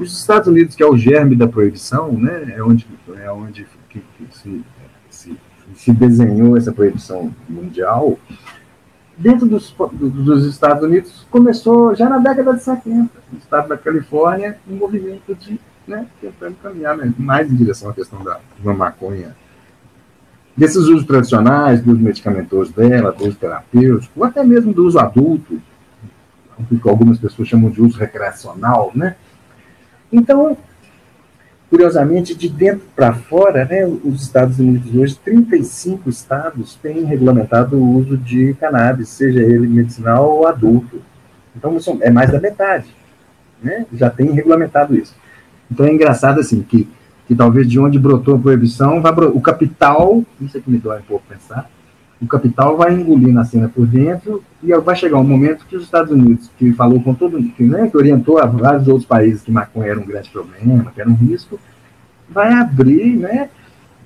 [0.00, 2.86] Os Estados Unidos, que é o germe da proibição, né, é onde,
[3.22, 4.64] é onde que, que se,
[5.10, 5.36] se,
[5.74, 8.18] se, desenhou essa proibição mundial,
[9.18, 14.58] dentro dos, dos Estados Unidos começou já na década de 70, no estado da Califórnia,
[14.68, 19.36] um movimento de né, tentando caminhar né, mais em direção à questão da, da maconha
[20.56, 24.98] desses usos tradicionais, do uso medicamentoso dela, do uso terapêutico, ou até mesmo do uso
[24.98, 25.60] adulto,
[26.58, 29.16] o que algumas pessoas chamam de uso recreacional, né?
[30.12, 30.56] Então,
[31.68, 37.96] curiosamente, de dentro para fora, né, os Estados Unidos hoje, 35 estados têm regulamentado o
[37.96, 41.00] uso de cannabis, seja ele medicinal ou adulto.
[41.56, 42.88] Então, é mais da metade,
[43.62, 45.14] né, já tem regulamentado isso.
[45.70, 46.88] Então, é engraçado, assim, que,
[47.28, 49.00] que talvez de onde brotou a proibição,
[49.32, 51.70] o capital, isso é que me dói um pouco pensar,
[52.20, 55.84] o capital vai engolir na cena por dentro e vai chegar um momento que os
[55.84, 59.50] Estados Unidos, que falou com todo que, né, que orientou a vários outros países que
[59.50, 61.58] maconha era um grande problema, que era um risco,
[62.28, 63.48] vai abrir, né,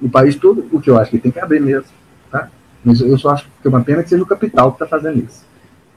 [0.01, 1.89] o país todo, o que eu acho que tem que abrir mesmo,
[2.31, 2.49] tá?
[2.85, 5.19] Mas eu só acho que é uma pena que seja o capital que está fazendo
[5.19, 5.45] isso.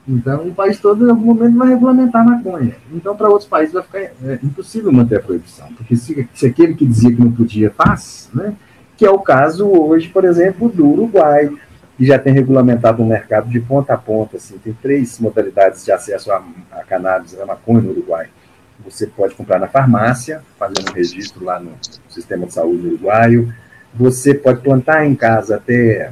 [0.07, 2.77] Então, o país todo, em algum momento, vai regulamentar a maconha.
[2.93, 5.67] Então, para outros países, vai ficar é, impossível manter a proibição.
[5.73, 8.53] Porque se, se aquele que dizia que não podia faz, né,
[8.95, 11.51] que é o caso hoje, por exemplo, do Uruguai,
[11.99, 14.37] e já tem regulamentado um mercado de ponta a ponta.
[14.37, 16.43] Assim, tem três modalidades de acesso a
[16.87, 18.29] cannabis, a maconha no Uruguai.
[18.85, 21.71] Você pode comprar na farmácia, fazendo um registro lá no
[22.09, 23.51] sistema de saúde uruguaio.
[23.93, 26.11] Você pode plantar em casa até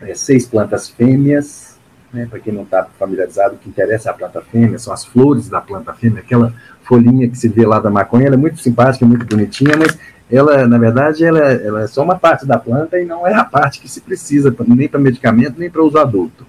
[0.00, 1.78] é, seis plantas fêmeas.
[2.12, 5.04] Né, Para quem não está familiarizado, o que interessa é a planta fêmea, são as
[5.04, 8.60] flores da planta fêmea, aquela folhinha que se vê lá da maconha, ela é muito
[8.60, 9.98] simpática, muito bonitinha, mas
[10.30, 13.44] ela, na verdade, ela, ela é só uma parte da planta e não é a
[13.44, 16.46] parte que se precisa, nem para medicamento, nem para uso adulto.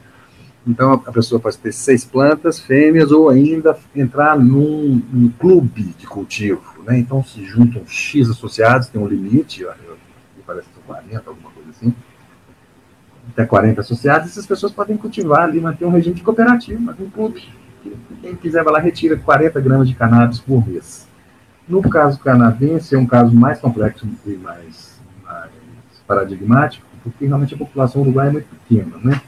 [0.68, 6.06] Então, a pessoa pode ter seis plantas fêmeas ou ainda entrar num, num clube de
[6.06, 6.62] cultivo.
[6.86, 7.00] Né?
[7.00, 9.66] Então, se juntam X associados, tem um limite,
[10.46, 11.94] parece que são 40, alguma coisa assim,
[13.32, 17.48] até 40 associados, essas pessoas podem cultivar ali, manter um regime de cooperativa, um clube.
[18.22, 21.08] Quem quiser vai lá, retira 40 gramas de cannabis por mês.
[21.70, 25.52] No caso canadense, é um caso mais complexo e mais, mais
[26.08, 29.22] paradigmático, porque realmente a população uruguaia é muito pequena, né?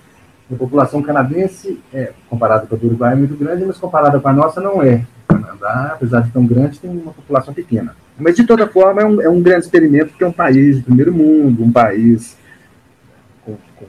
[0.51, 4.27] A população canadense, é, comparada com a do Uruguai, é muito grande, mas comparada com
[4.27, 5.05] a nossa, não é.
[5.29, 7.95] O Canadá, apesar de tão grande, tem uma população pequena.
[8.17, 10.83] Mas, de toda forma, é um, é um grande experimento, porque é um país de
[10.83, 12.37] primeiro mundo, um país
[13.45, 13.85] com, com,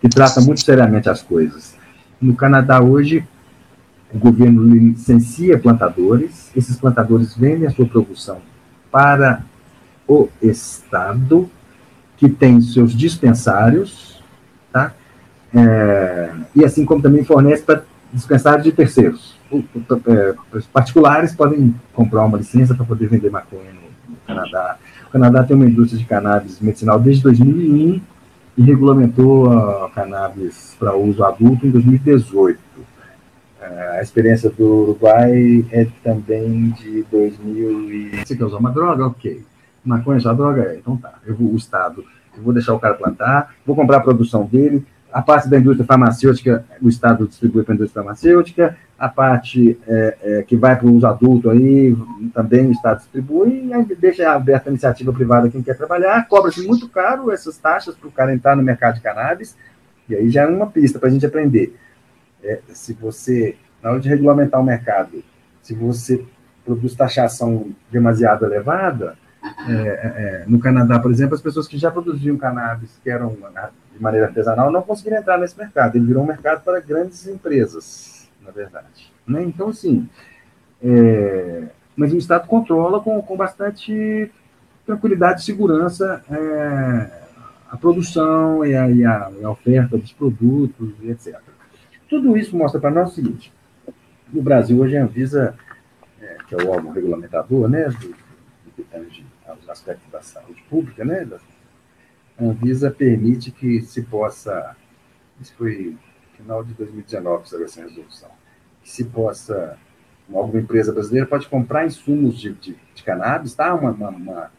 [0.00, 1.76] que trata muito seriamente as coisas.
[2.20, 3.24] No Canadá, hoje,
[4.14, 8.38] o governo licencia plantadores, esses plantadores vendem a sua produção
[8.90, 9.44] para
[10.06, 11.48] o Estado,
[12.16, 14.22] que tem seus dispensários,
[14.72, 14.92] tá?
[15.54, 19.34] É, e assim como também fornece para dispensários de terceiros.
[19.52, 24.76] É, os particulares podem comprar uma licença para poder vender maconha no, no Canadá.
[25.08, 28.00] O Canadá tem uma indústria de cannabis medicinal desde 2001
[28.56, 32.58] e regulamentou a cannabis para uso adulto em 2018.
[33.62, 38.24] É, a experiência do Uruguai é também de 2000 e...
[38.24, 39.06] Você quer usar uma droga?
[39.06, 39.44] Ok.
[39.84, 40.62] Maconha é só droga?
[40.62, 40.76] É.
[40.76, 41.14] Então tá.
[41.24, 42.04] Eu vou, o Estado,
[42.36, 45.86] eu vou deixar o cara plantar, vou comprar a produção dele, a parte da indústria
[45.86, 50.86] farmacêutica, o Estado distribui para a indústria farmacêutica, a parte é, é, que vai para
[50.86, 51.94] o uso adulto aí,
[52.32, 56.88] também o Estado distribui, e deixa aberta a iniciativa privada quem quer trabalhar, cobra-se muito
[56.88, 59.54] caro essas taxas para o cara entrar no mercado de cannabis,
[60.08, 61.76] e aí já é uma pista para a gente aprender
[62.42, 65.22] é, se você, na hora de regulamentar o mercado,
[65.62, 66.24] se você
[66.64, 69.16] produz taxação demasiado elevada,
[69.68, 73.36] é, é, é, no Canadá, por exemplo, as pessoas que já produziam cannabis, que eram
[73.92, 75.96] de maneira artesanal, não conseguiram entrar nesse mercado.
[75.96, 79.12] Ele virou um mercado para grandes empresas, na verdade.
[79.26, 79.42] Né?
[79.42, 80.08] Então, assim,
[80.82, 81.64] é,
[81.96, 84.30] mas o Estado controla com, com bastante
[84.86, 87.10] tranquilidade e segurança é,
[87.70, 91.40] a produção e a, e a, a oferta dos produtos e etc.
[92.12, 93.50] Tudo isso mostra para nós o seguinte:
[94.30, 95.56] no Brasil, hoje a Anvisa,
[96.20, 98.14] é, que é o órgão regulamentador, né, do,
[98.76, 101.26] que tange aos aspectos da saúde pública, né,
[102.38, 104.76] a Anvisa permite que se possa,
[105.40, 105.96] isso foi
[106.36, 108.28] final de 2019 que essa resolução,
[108.82, 109.78] que se possa,
[110.30, 113.74] alguma empresa brasileira pode comprar insumos de, de, de cannabis, tá?
[113.74, 114.50] Uma, uma, uma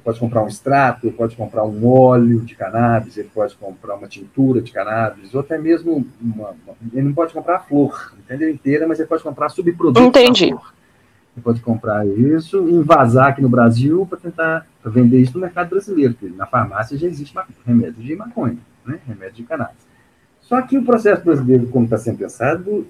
[0.00, 3.94] ele pode comprar um extrato, ele pode comprar um óleo de cannabis, ele pode comprar
[3.94, 8.14] uma tintura de cannabis, ou até mesmo uma, uma, ele não pode comprar a flor,
[8.18, 8.48] entendeu?
[8.48, 10.46] Inteira, mas ele pode comprar subprodutos Entendi.
[10.46, 15.68] Ele pode comprar isso e invasar aqui no Brasil para tentar vender isso no mercado
[15.68, 17.34] brasileiro, porque na farmácia já existe
[17.64, 18.98] remédio de maconha, né?
[19.06, 19.86] remédio de cannabis.
[20.40, 22.86] Só que o processo brasileiro, como está sendo pensado,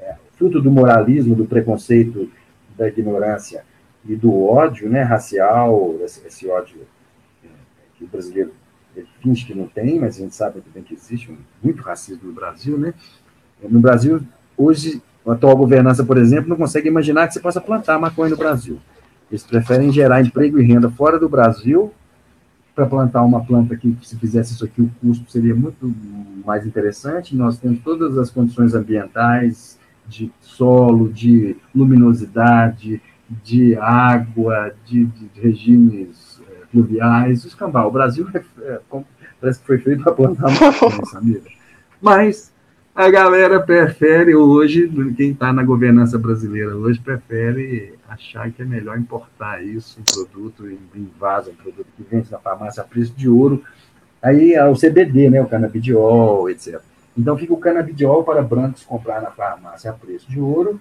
[0.00, 2.30] é fruto do moralismo, do preconceito,
[2.76, 3.64] da ignorância,
[4.06, 6.76] e do ódio né, racial, esse, esse ódio
[7.42, 7.48] é,
[7.96, 8.52] que o brasileiro
[9.20, 12.78] finge que não tem, mas a gente sabe também que existe muito racismo no Brasil.
[12.78, 12.94] Né?
[13.62, 14.20] No Brasil,
[14.56, 18.36] hoje, a atual governança, por exemplo, não consegue imaginar que você possa plantar maconha no
[18.36, 18.78] Brasil.
[19.30, 21.92] Eles preferem gerar emprego e renda fora do Brasil
[22.74, 25.92] para plantar uma planta que, se fizesse isso aqui, o custo seria muito
[26.44, 27.34] mais interessante.
[27.34, 36.40] Nós temos todas as condições ambientais, de solo, de luminosidade, de água, de, de regimes
[36.48, 37.88] é, fluviais, o escambau.
[37.88, 38.80] O Brasil é, é,
[39.40, 41.40] parece que foi feito para plantar maconha?
[42.00, 42.52] Mas
[42.94, 48.98] a galera prefere hoje, quem está na governança brasileira hoje, prefere achar que é melhor
[48.98, 53.28] importar isso, um produto em vaso, um produto que vende na farmácia a preço de
[53.28, 53.62] ouro.
[54.22, 56.80] Aí é o CBD, né, o canabidiol, etc.
[57.16, 60.80] Então fica o canabidiol para brancos comprar na farmácia a preço de ouro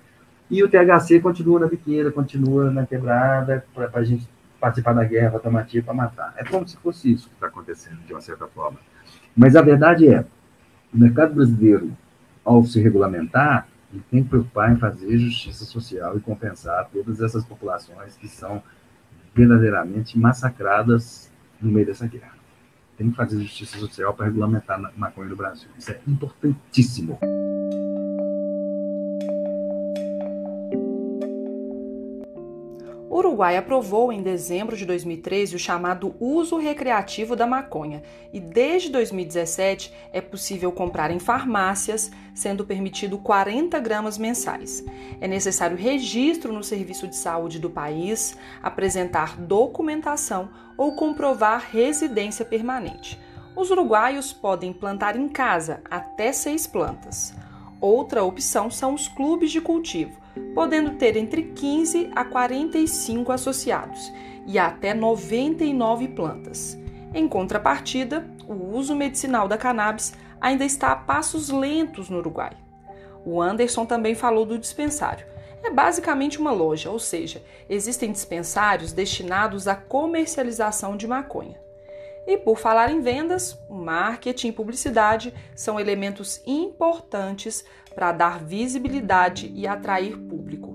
[0.54, 5.40] e o THC continua na biqueira, continua na quebrada, para a gente participar da guerra,
[5.40, 6.32] para tiro, para matar.
[6.38, 8.78] É como se fosse isso que está acontecendo, de uma certa forma.
[9.36, 10.24] Mas a verdade é,
[10.94, 11.92] o mercado brasileiro,
[12.46, 17.44] ao se regulamentar, ele tem que preocupar em fazer justiça social e compensar todas essas
[17.44, 18.62] populações que são
[19.34, 22.38] verdadeiramente massacradas no meio dessa guerra.
[22.96, 25.68] Tem que fazer justiça social para regulamentar a maconha no Brasil.
[25.80, 27.18] Isso é importantíssimo.
[33.14, 38.02] Uruguai aprovou em dezembro de 2013 o chamado uso recreativo da maconha
[38.34, 44.84] e desde 2017 é possível comprar em farmácias, sendo permitido 40 gramas mensais.
[45.22, 53.20] É necessário registro no serviço de saúde do país, apresentar documentação ou comprovar residência permanente.
[53.56, 57.32] Os uruguaios podem plantar em casa até seis plantas.
[57.80, 60.23] Outra opção são os clubes de cultivo
[60.54, 64.12] podendo ter entre 15 a 45 associados
[64.46, 66.78] e até 99 plantas.
[67.14, 72.58] Em contrapartida, o uso medicinal da cannabis ainda está a passos lentos no Uruguai.
[73.26, 75.26] O Anderson também falou do dispensário.
[75.64, 81.58] É basicamente uma loja, ou seja, existem dispensários destinados à comercialização de maconha.
[82.28, 87.66] E por falar em vendas, marketing e publicidade são elementos importantes
[87.96, 90.74] para dar visibilidade e atrair público.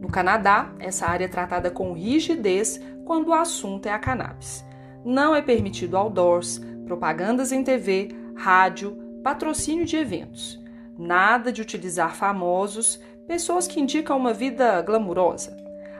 [0.00, 4.64] No Canadá, essa área é tratada com rigidez quando o assunto é a cannabis.
[5.04, 10.62] Não é permitido outdoors, propagandas em TV, rádio, patrocínio de eventos.
[10.98, 15.56] Nada de utilizar famosos, pessoas que indicam uma vida glamurosa.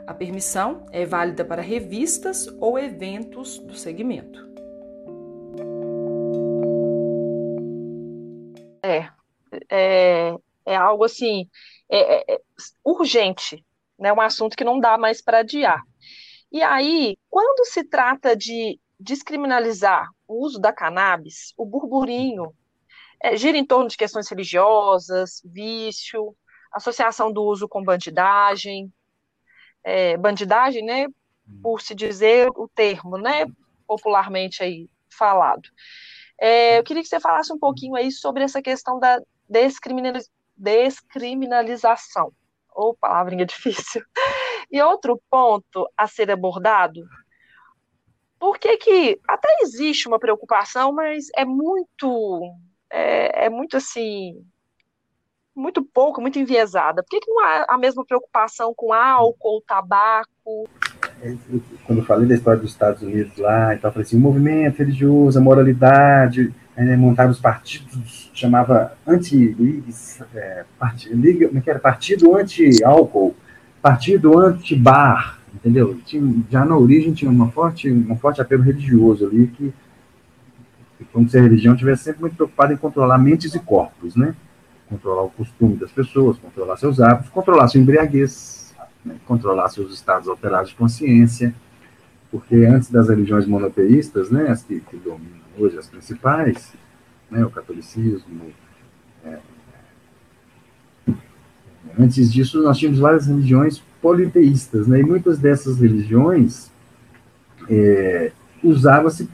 [0.06, 4.44] A permissão é válida para revistas ou eventos do segmento.
[8.82, 9.08] É,
[9.70, 11.48] é, é algo assim
[11.88, 12.40] é, é, é,
[12.84, 13.64] urgente,
[13.98, 14.12] né?
[14.12, 15.82] Um assunto que não dá mais para adiar.
[16.50, 22.54] E aí, quando se trata de descriminalizar o uso da cannabis, o burburinho
[23.20, 26.34] é, gira em torno de questões religiosas, vício,
[26.72, 28.92] associação do uso com bandidagem,
[29.82, 31.06] é, bandidagem, né?
[31.62, 33.46] Por se dizer o termo, né?
[33.86, 35.68] Popularmente aí falado.
[36.40, 42.32] É, eu queria que você falasse um pouquinho aí sobre essa questão da descriminalização descriminalização.
[42.74, 44.02] Ou oh, palavrinha difícil.
[44.70, 47.02] E outro ponto a ser abordado,
[48.38, 52.52] por que que até existe uma preocupação, mas é muito,
[52.90, 54.44] é, é muito assim,
[55.54, 57.02] muito pouco, muito enviesada.
[57.02, 60.68] Por que, que não há a mesma preocupação com álcool, tabaco?
[61.86, 64.78] Quando eu falei da história dos Estados Unidos lá, então, eu falei assim, o movimento
[64.78, 69.56] religioso, a moralidade, é, montaram os partidos, chamava anti
[70.34, 71.78] é, partido, liga, que era?
[71.78, 73.34] Partido anti-álcool,
[73.80, 75.98] partido anti-bar, entendeu?
[76.04, 79.72] Tinha, já na origem tinha uma forte, um forte apelo religioso ali, que,
[81.12, 84.34] como se a religião tivesse sempre muito preocupada em controlar mentes e corpos, né?
[84.88, 88.63] Controlar o costume das pessoas, controlar seus hábitos, controlar sua embriaguez,
[89.04, 89.16] né?
[89.26, 91.54] controlar seus estados alterados de consciência,
[92.30, 96.72] porque antes das religiões monoteístas, né, as que, que dominam hoje as principais,
[97.30, 98.52] né, o catolicismo.
[99.24, 99.38] É,
[101.96, 106.72] antes disso, nós tínhamos várias religiões politeístas, né, e muitas dessas religiões
[107.70, 108.32] é,
[108.64, 109.28] usava-se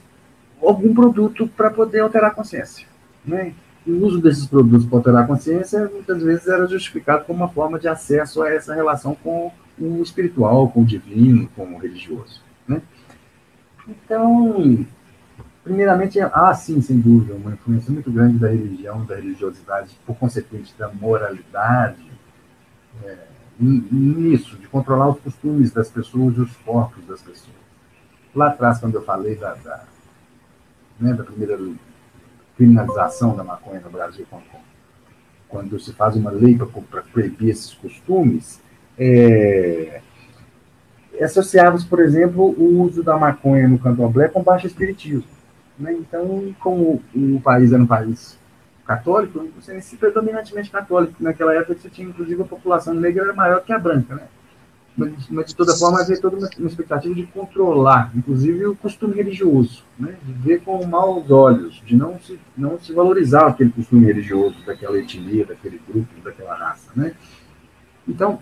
[0.61, 2.87] algum produto para poder alterar a consciência.
[3.25, 3.55] Né?
[3.87, 7.79] O uso desses produtos para alterar a consciência muitas vezes era justificado como uma forma
[7.79, 12.43] de acesso a essa relação com o espiritual, com o divino, com o religioso.
[12.69, 12.83] Né?
[13.89, 14.87] Então,
[15.63, 20.75] Primeiramente, ah, sim, sem dúvida, uma influência muito grande da religião, da religiosidade, por consequente,
[20.79, 22.11] da moralidade,
[23.05, 23.27] é,
[23.61, 27.55] nisso, de controlar os costumes das pessoas e os corpos das pessoas.
[28.35, 29.85] Lá atrás, quando eu falei da, da,
[30.99, 31.59] né, da primeira
[32.61, 34.45] criminalização da maconha no Brasil, quando,
[35.49, 38.61] quando se faz uma lei para proibir esses costumes,
[38.99, 40.03] é,
[41.23, 45.25] associava-se, por exemplo, o uso da maconha no candomblé com baixo espiritismo.
[45.79, 45.95] Né?
[45.95, 48.39] Então, como o país era um país
[48.87, 51.15] católico, você se predominantemente católico.
[51.19, 54.17] Naquela época você tinha, inclusive, a população negra era maior que a branca.
[54.17, 54.23] Né?
[54.97, 60.17] Mas, de toda forma havia toda uma, expectativa de controlar, inclusive o costume religioso, né?
[60.23, 64.99] de ver com maus olhos, de não se, não se valorizar aquele costume religioso daquela
[64.99, 66.91] etnia, daquele grupo, daquela raça.
[66.95, 67.15] Né?
[68.07, 68.41] Então,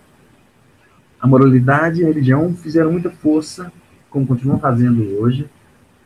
[1.19, 3.71] a moralidade e a religião fizeram muita força,
[4.09, 5.49] como continuam fazendo hoje,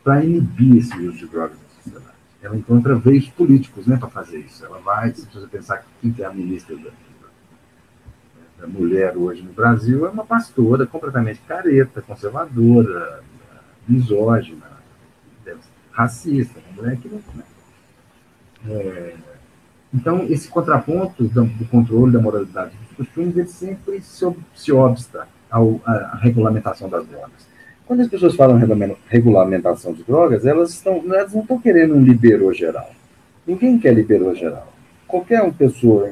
[0.02, 2.16] para inibir esse uso de drogas na sociedade.
[2.42, 4.64] Ela encontra veios políticos né, para fazer isso.
[4.64, 6.90] Ela vai, se você pensar que quem é a ministra da
[8.66, 13.22] mulher hoje no Brasil é uma pastora completamente careta, conservadora,
[13.88, 14.74] misógina,
[15.92, 17.20] racista, uma mulher que não.
[18.66, 19.14] É,
[19.92, 25.28] então, esse contraponto do, do, controle da moralidade dos costumes, ele sempre se, se obsta
[25.50, 27.54] ao, à regulamentação das drogas.
[27.86, 28.58] Quando as pessoas falam
[29.08, 32.90] regulamentação de drogas, elas, estão, elas não estão querendo um liberou geral.
[33.46, 34.72] Ninguém quer liberou geral.
[35.06, 36.10] Qualquer pessoa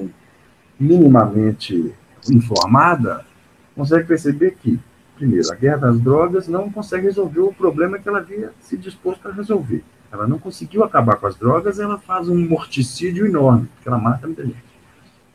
[0.78, 1.92] minimamente
[2.30, 3.24] informada
[3.74, 4.78] consegue perceber que,
[5.16, 9.26] primeiro, a guerra das drogas não consegue resolver o problema que ela havia se disposto
[9.28, 9.82] a resolver.
[10.12, 14.26] Ela não conseguiu acabar com as drogas, ela faz um morticídio enorme, porque ela mata
[14.26, 14.62] muita gente.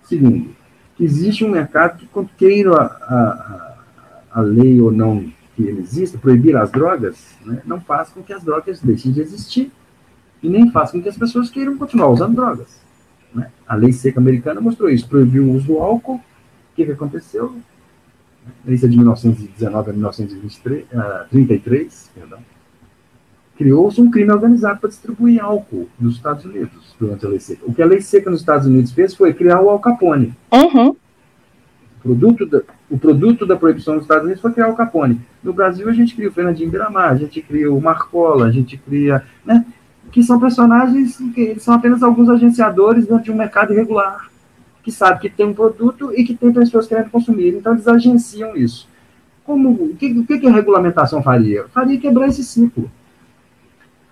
[0.03, 0.55] Segundo,
[0.99, 2.07] existe um mercado que,
[2.37, 3.77] queira a, a,
[4.31, 8.31] a lei ou não que ele exista, proibir as drogas, né, não faz com que
[8.31, 9.71] as drogas deixem de existir
[10.41, 12.79] e nem faz com que as pessoas queiram continuar usando drogas.
[13.33, 13.49] Né?
[13.67, 16.21] A lei seca americana mostrou isso, proibiu o uso do álcool,
[16.77, 17.55] que, que aconteceu?
[18.67, 22.37] Isso é de 1919 a 1933, perdão.
[23.57, 27.63] Criou-se um crime organizado para distribuir álcool nos Estados Unidos durante a lei seca.
[27.65, 30.35] O que a lei seca nos Estados Unidos fez foi criar o Al Capone.
[30.53, 30.89] Uhum.
[30.89, 30.97] O,
[32.03, 35.19] produto da, o produto da proibição nos Estados Unidos foi criar o Al Capone.
[35.43, 38.77] No Brasil, a gente cria o Fernandinho Miramar, a gente cria o Marcola, a gente
[38.77, 39.23] cria.
[39.43, 39.65] Né,
[40.11, 44.29] que são personagens que são apenas alguns agenciadores dentro de um mercado irregular
[44.87, 47.49] que sabe que tem um produto e que tem pessoas querendo consumir.
[47.49, 48.87] Então, eles agenciam isso.
[49.43, 51.67] Como, o, que, o que a regulamentação faria?
[51.73, 52.89] Faria quebrar esse ciclo.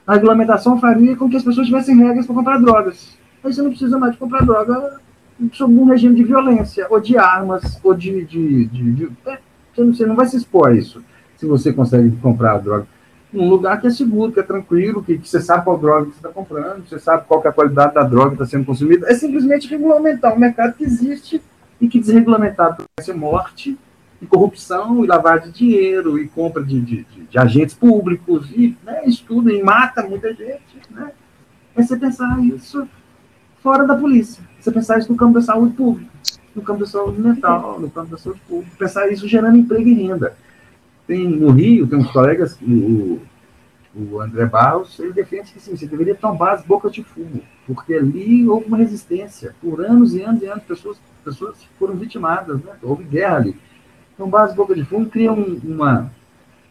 [0.06, 3.18] A regulamentação faria com que as pessoas tivessem regras para comprar drogas.
[3.42, 5.00] Aí você não precisa mais de comprar droga
[5.54, 8.26] sob um regime de violência, ou de armas, ou de.
[8.26, 9.40] de, de, de é,
[9.78, 11.02] você não vai se expor a isso
[11.38, 12.86] se você consegue comprar droga
[13.36, 16.12] num lugar que é seguro, que é tranquilo, que, que você sabe qual droga que
[16.12, 19.08] você está comprando, você sabe qual é a qualidade da droga que está sendo consumida.
[19.10, 21.42] É simplesmente regulamentar um mercado que existe
[21.80, 23.78] e que desregulamentado pode ser morte,
[24.22, 28.78] e corrupção, e lavagem de dinheiro, e compra de, de, de, de agentes públicos, e
[28.84, 30.80] né, isso tudo, e mata muita gente.
[30.90, 31.12] Né?
[31.76, 32.88] É você pensar isso
[33.62, 34.42] fora da polícia.
[34.60, 36.10] Você pensar isso no campo da saúde pública,
[36.56, 38.76] no campo da saúde mental, no campo da saúde pública.
[38.80, 40.36] Pensar isso gerando emprego e renda.
[41.08, 43.20] Tem, no Rio, tem uns colegas, o,
[43.96, 47.94] o André Barros, ele defende que sim, você deveria tombar as bocas de fumo, porque
[47.94, 49.56] ali houve uma resistência.
[49.62, 52.74] Por anos e anos e anos, pessoas, pessoas foram vitimadas, né?
[52.82, 53.56] houve guerra ali.
[54.18, 56.12] Tombar as bocas de fumo cria um, uma,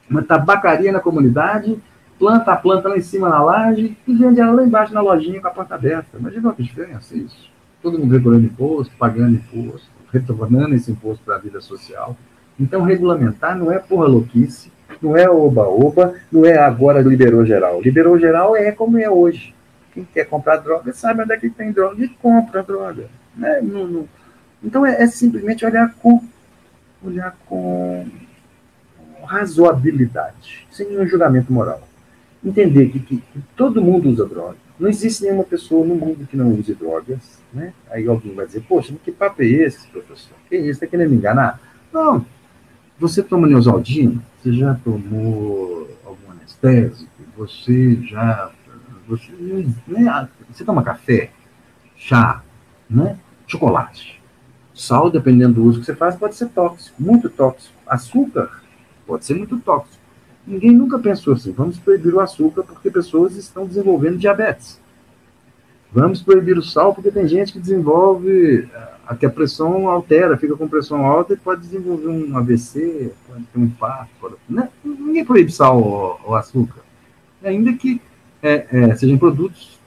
[0.08, 1.78] uma tabacaria na comunidade,
[2.18, 5.40] planta a planta lá em cima na laje e vende ela lá embaixo na lojinha
[5.40, 6.18] com a porta aberta.
[6.18, 7.50] Imagina que diferença isso.
[7.82, 12.16] Todo mundo recolhendo imposto, pagando imposto, retornando esse imposto para a vida social.
[12.58, 14.70] Então, regulamentar não é porra louquice,
[15.02, 17.80] não é oba-oba, não é agora liberou geral.
[17.80, 19.54] Liberou geral é como é hoje.
[19.92, 23.06] Quem quer comprar droga sabe onde é que tem droga e compra droga.
[23.36, 23.60] Né?
[23.62, 24.08] Não, não.
[24.62, 26.22] Então, é, é, simplesmente olhar com,
[27.04, 28.06] olhar com
[29.24, 31.82] razoabilidade, sem um julgamento moral.
[32.44, 33.22] Entender que, que,
[33.56, 34.56] todo mundo usa droga.
[34.78, 37.38] Não existe nenhuma pessoa no mundo que não use drogas.
[37.52, 37.72] Né?
[37.90, 40.36] Aí alguém vai dizer, poxa, que papo é esse, professor?
[40.48, 40.70] Que isso?
[40.70, 41.60] Está querendo me enganar?
[41.92, 42.26] Não,
[42.98, 44.22] você toma neosaldina?
[44.40, 47.10] Você já tomou algum anestésico?
[47.36, 48.50] Você já.
[49.06, 49.32] Você,
[49.86, 51.30] né, você toma café,
[51.96, 52.42] chá,
[52.88, 53.18] né?
[53.46, 54.20] chocolate.
[54.74, 57.74] Sal, dependendo do uso que você faz, pode ser tóxico, muito tóxico.
[57.86, 58.62] Açúcar
[59.06, 60.02] pode ser muito tóxico.
[60.46, 64.80] Ninguém nunca pensou assim, vamos proibir o açúcar porque pessoas estão desenvolvendo diabetes.
[65.94, 68.68] Vamos proibir o sal porque tem gente que desenvolve
[69.06, 73.44] a que a pressão altera, fica com pressão alta e pode desenvolver um AVC, pode
[73.44, 73.70] ter um.
[74.20, 74.68] Pode, né?
[74.84, 76.80] Ninguém proíbe sal ou, ou açúcar.
[77.44, 78.00] Ainda que
[78.42, 79.78] é, é, sejam produtos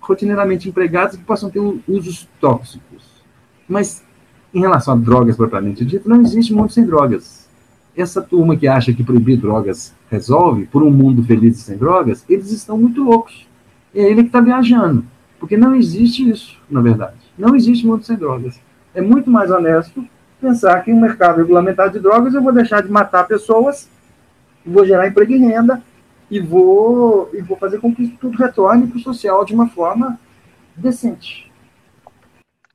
[0.00, 3.24] rotineiramente empregados que possam ter usos tóxicos.
[3.66, 4.04] Mas,
[4.52, 7.48] em relação a drogas propriamente dito, não existe mundo sem drogas.
[7.96, 12.22] Essa turma que acha que proibir drogas resolve, por um mundo feliz e sem drogas,
[12.28, 13.46] eles estão muito loucos.
[13.94, 15.13] É ele que está viajando.
[15.44, 17.18] Porque não existe isso, na verdade.
[17.36, 18.58] Não existe mundo sem drogas.
[18.94, 20.02] É muito mais honesto
[20.40, 23.90] pensar que um mercado regulamentado de drogas eu vou deixar de matar pessoas,
[24.64, 25.82] vou gerar emprego e renda
[26.30, 30.18] e vou, e vou fazer com que tudo retorne para o social de uma forma
[30.74, 31.52] decente.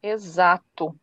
[0.03, 0.95] Exato.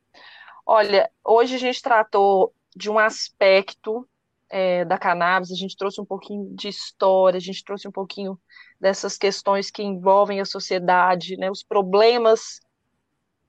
[0.64, 4.07] Olha, hoje a gente tratou de um aspecto
[4.49, 8.39] é, da cannabis, a gente trouxe um pouquinho de história, a gente trouxe um pouquinho
[8.81, 12.61] dessas questões que envolvem a sociedade, né, os problemas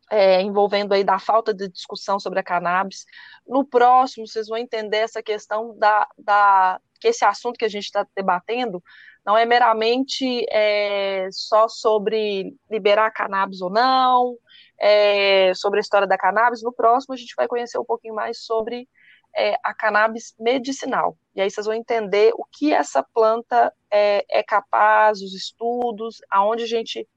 [0.10, 3.06] é, envolvendo aí da falta de discussão sobre a cannabis.
[3.46, 7.86] No próximo, vocês vão entender essa questão da, da que esse assunto que a gente
[7.86, 8.82] está debatendo
[9.26, 14.38] não é meramente é, só sobre liberar cannabis ou não,
[14.80, 16.64] é, sobre a história da cannabis.
[16.64, 18.88] No próximo, a gente vai conhecer um pouquinho mais sobre
[19.36, 21.18] é, a cannabis medicinal.
[21.38, 26.64] E aí vocês vão entender o que essa planta é, é capaz, os estudos, aonde
[26.64, 27.08] a gente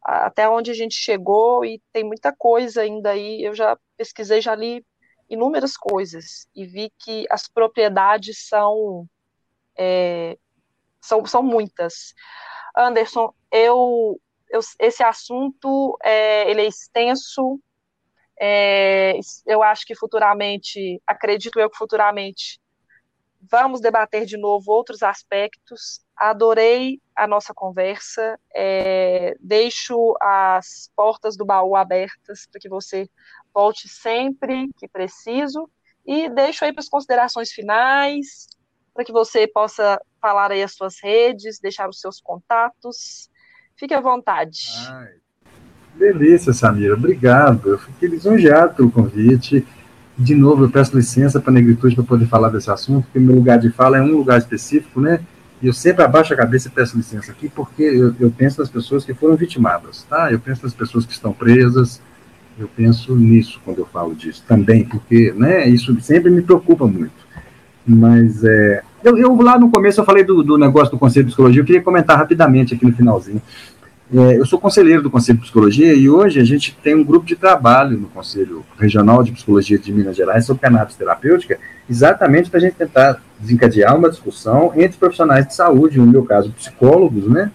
[0.00, 3.42] até onde a gente chegou e tem muita coisa ainda aí.
[3.42, 4.86] Eu já pesquisei, já li
[5.28, 9.08] inúmeras coisas e vi que as propriedades são
[9.76, 10.38] é,
[11.00, 12.14] são, são muitas.
[12.76, 14.20] Anderson, eu,
[14.50, 17.58] eu esse assunto é, ele é extenso,
[18.38, 22.60] é, eu acho que futuramente, acredito eu que futuramente,
[23.50, 26.00] vamos debater de novo outros aspectos.
[26.16, 28.38] Adorei a nossa conversa.
[28.54, 33.08] É, deixo as portas do baú abertas para que você
[33.52, 35.68] volte sempre que preciso.
[36.06, 38.46] E deixo aí para as considerações finais,
[38.92, 43.30] para que você possa falar aí as suas redes, deixar os seus contatos.
[43.76, 44.68] Fique à vontade.
[44.88, 45.14] Ai,
[45.94, 46.94] Delícia, Samira.
[46.94, 47.70] Obrigado.
[47.70, 49.66] Eu fiquei lisonjeado pelo convite.
[50.16, 53.34] De novo, eu peço licença para a negritude para poder falar desse assunto, porque meu
[53.34, 55.20] lugar de fala é um lugar específico, né?
[55.60, 58.68] E eu sempre abaixo a cabeça e peço licença aqui, porque eu, eu penso nas
[58.68, 60.30] pessoas que foram vitimadas, tá?
[60.30, 62.00] Eu penso nas pessoas que estão presas,
[62.58, 67.24] eu penso nisso quando eu falo disso também, porque, né, isso sempre me preocupa muito.
[67.84, 71.30] Mas, é, eu, eu lá no começo eu falei do, do negócio do Conselho de
[71.30, 73.42] Psicologia, eu queria comentar rapidamente aqui no finalzinho.
[74.12, 77.24] É, eu sou conselheiro do Conselho de Psicologia e hoje a gente tem um grupo
[77.24, 82.58] de trabalho no Conselho Regional de Psicologia de Minas Gerais sobre cannabis terapêutica, exatamente para
[82.58, 87.50] a gente tentar desencadear uma discussão entre profissionais de saúde, no meu caso, psicólogos, né?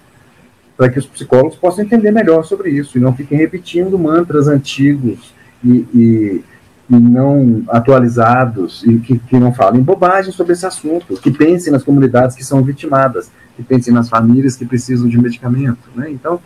[0.76, 5.32] Para que os psicólogos possam entender melhor sobre isso e não fiquem repetindo mantras antigos
[5.64, 6.44] e, e,
[6.90, 12.36] não atualizados e que, que não falem bobagem sobre esse assunto, que pensem nas comunidades
[12.36, 13.30] que são vitimadas
[13.60, 15.90] que pensem nas famílias que precisam de medicamento.
[15.94, 16.10] Né?
[16.12, 16.40] Então,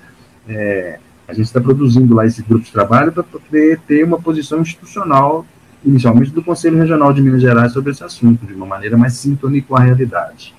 [0.48, 4.62] é, a gente está produzindo lá esse grupo de trabalho para poder ter uma posição
[4.62, 5.46] institucional,
[5.86, 9.68] inicialmente do Conselho Regional de Minas Gerais, sobre esse assunto, de uma maneira mais sintônica
[9.68, 10.56] com a realidade.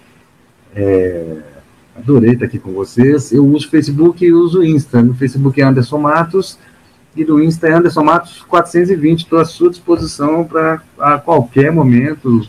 [0.77, 1.39] É,
[1.97, 3.33] adorei estar aqui com vocês.
[3.33, 5.03] Eu uso Facebook e uso Insta.
[5.03, 6.57] No Facebook é Anderson Matos
[7.17, 9.21] e no Insta Anderson Matos 420.
[9.21, 12.41] Estou à sua disposição para a qualquer momento.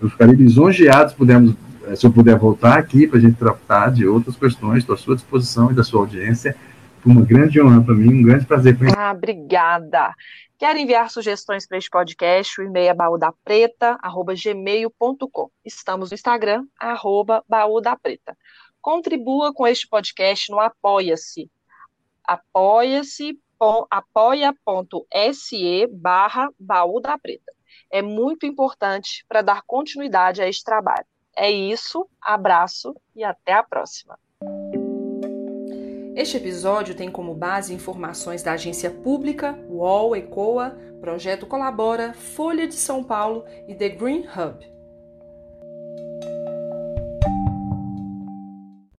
[0.00, 1.54] Eu ficaria lisonjeado se pudermos
[1.90, 4.98] é, se eu puder voltar aqui para a gente tratar de outras questões, estou à
[4.98, 6.54] sua disposição e da sua audiência.
[7.00, 8.96] Foi uma grande honra para mim, um grande prazer conhecer.
[8.96, 10.14] Ah, obrigada.
[10.56, 12.60] Quer enviar sugestões para este podcast?
[12.60, 15.50] O e-mail é baúdapreta.gmail.com.
[15.64, 18.38] Estamos no Instagram, arroba baúdapreta.
[18.80, 21.50] Contribua com este podcast no Apoia-se.
[22.22, 23.36] Apoia-se,
[23.90, 27.52] apoia.se barra baú da preta.
[27.90, 31.06] É muito importante para dar continuidade a este trabalho.
[31.36, 34.18] É isso, abraço e até a próxima.
[36.16, 42.74] Este episódio tem como base informações da agência pública, UOL, ECOA, Projeto Colabora, Folha de
[42.74, 44.79] São Paulo e The Green Hub.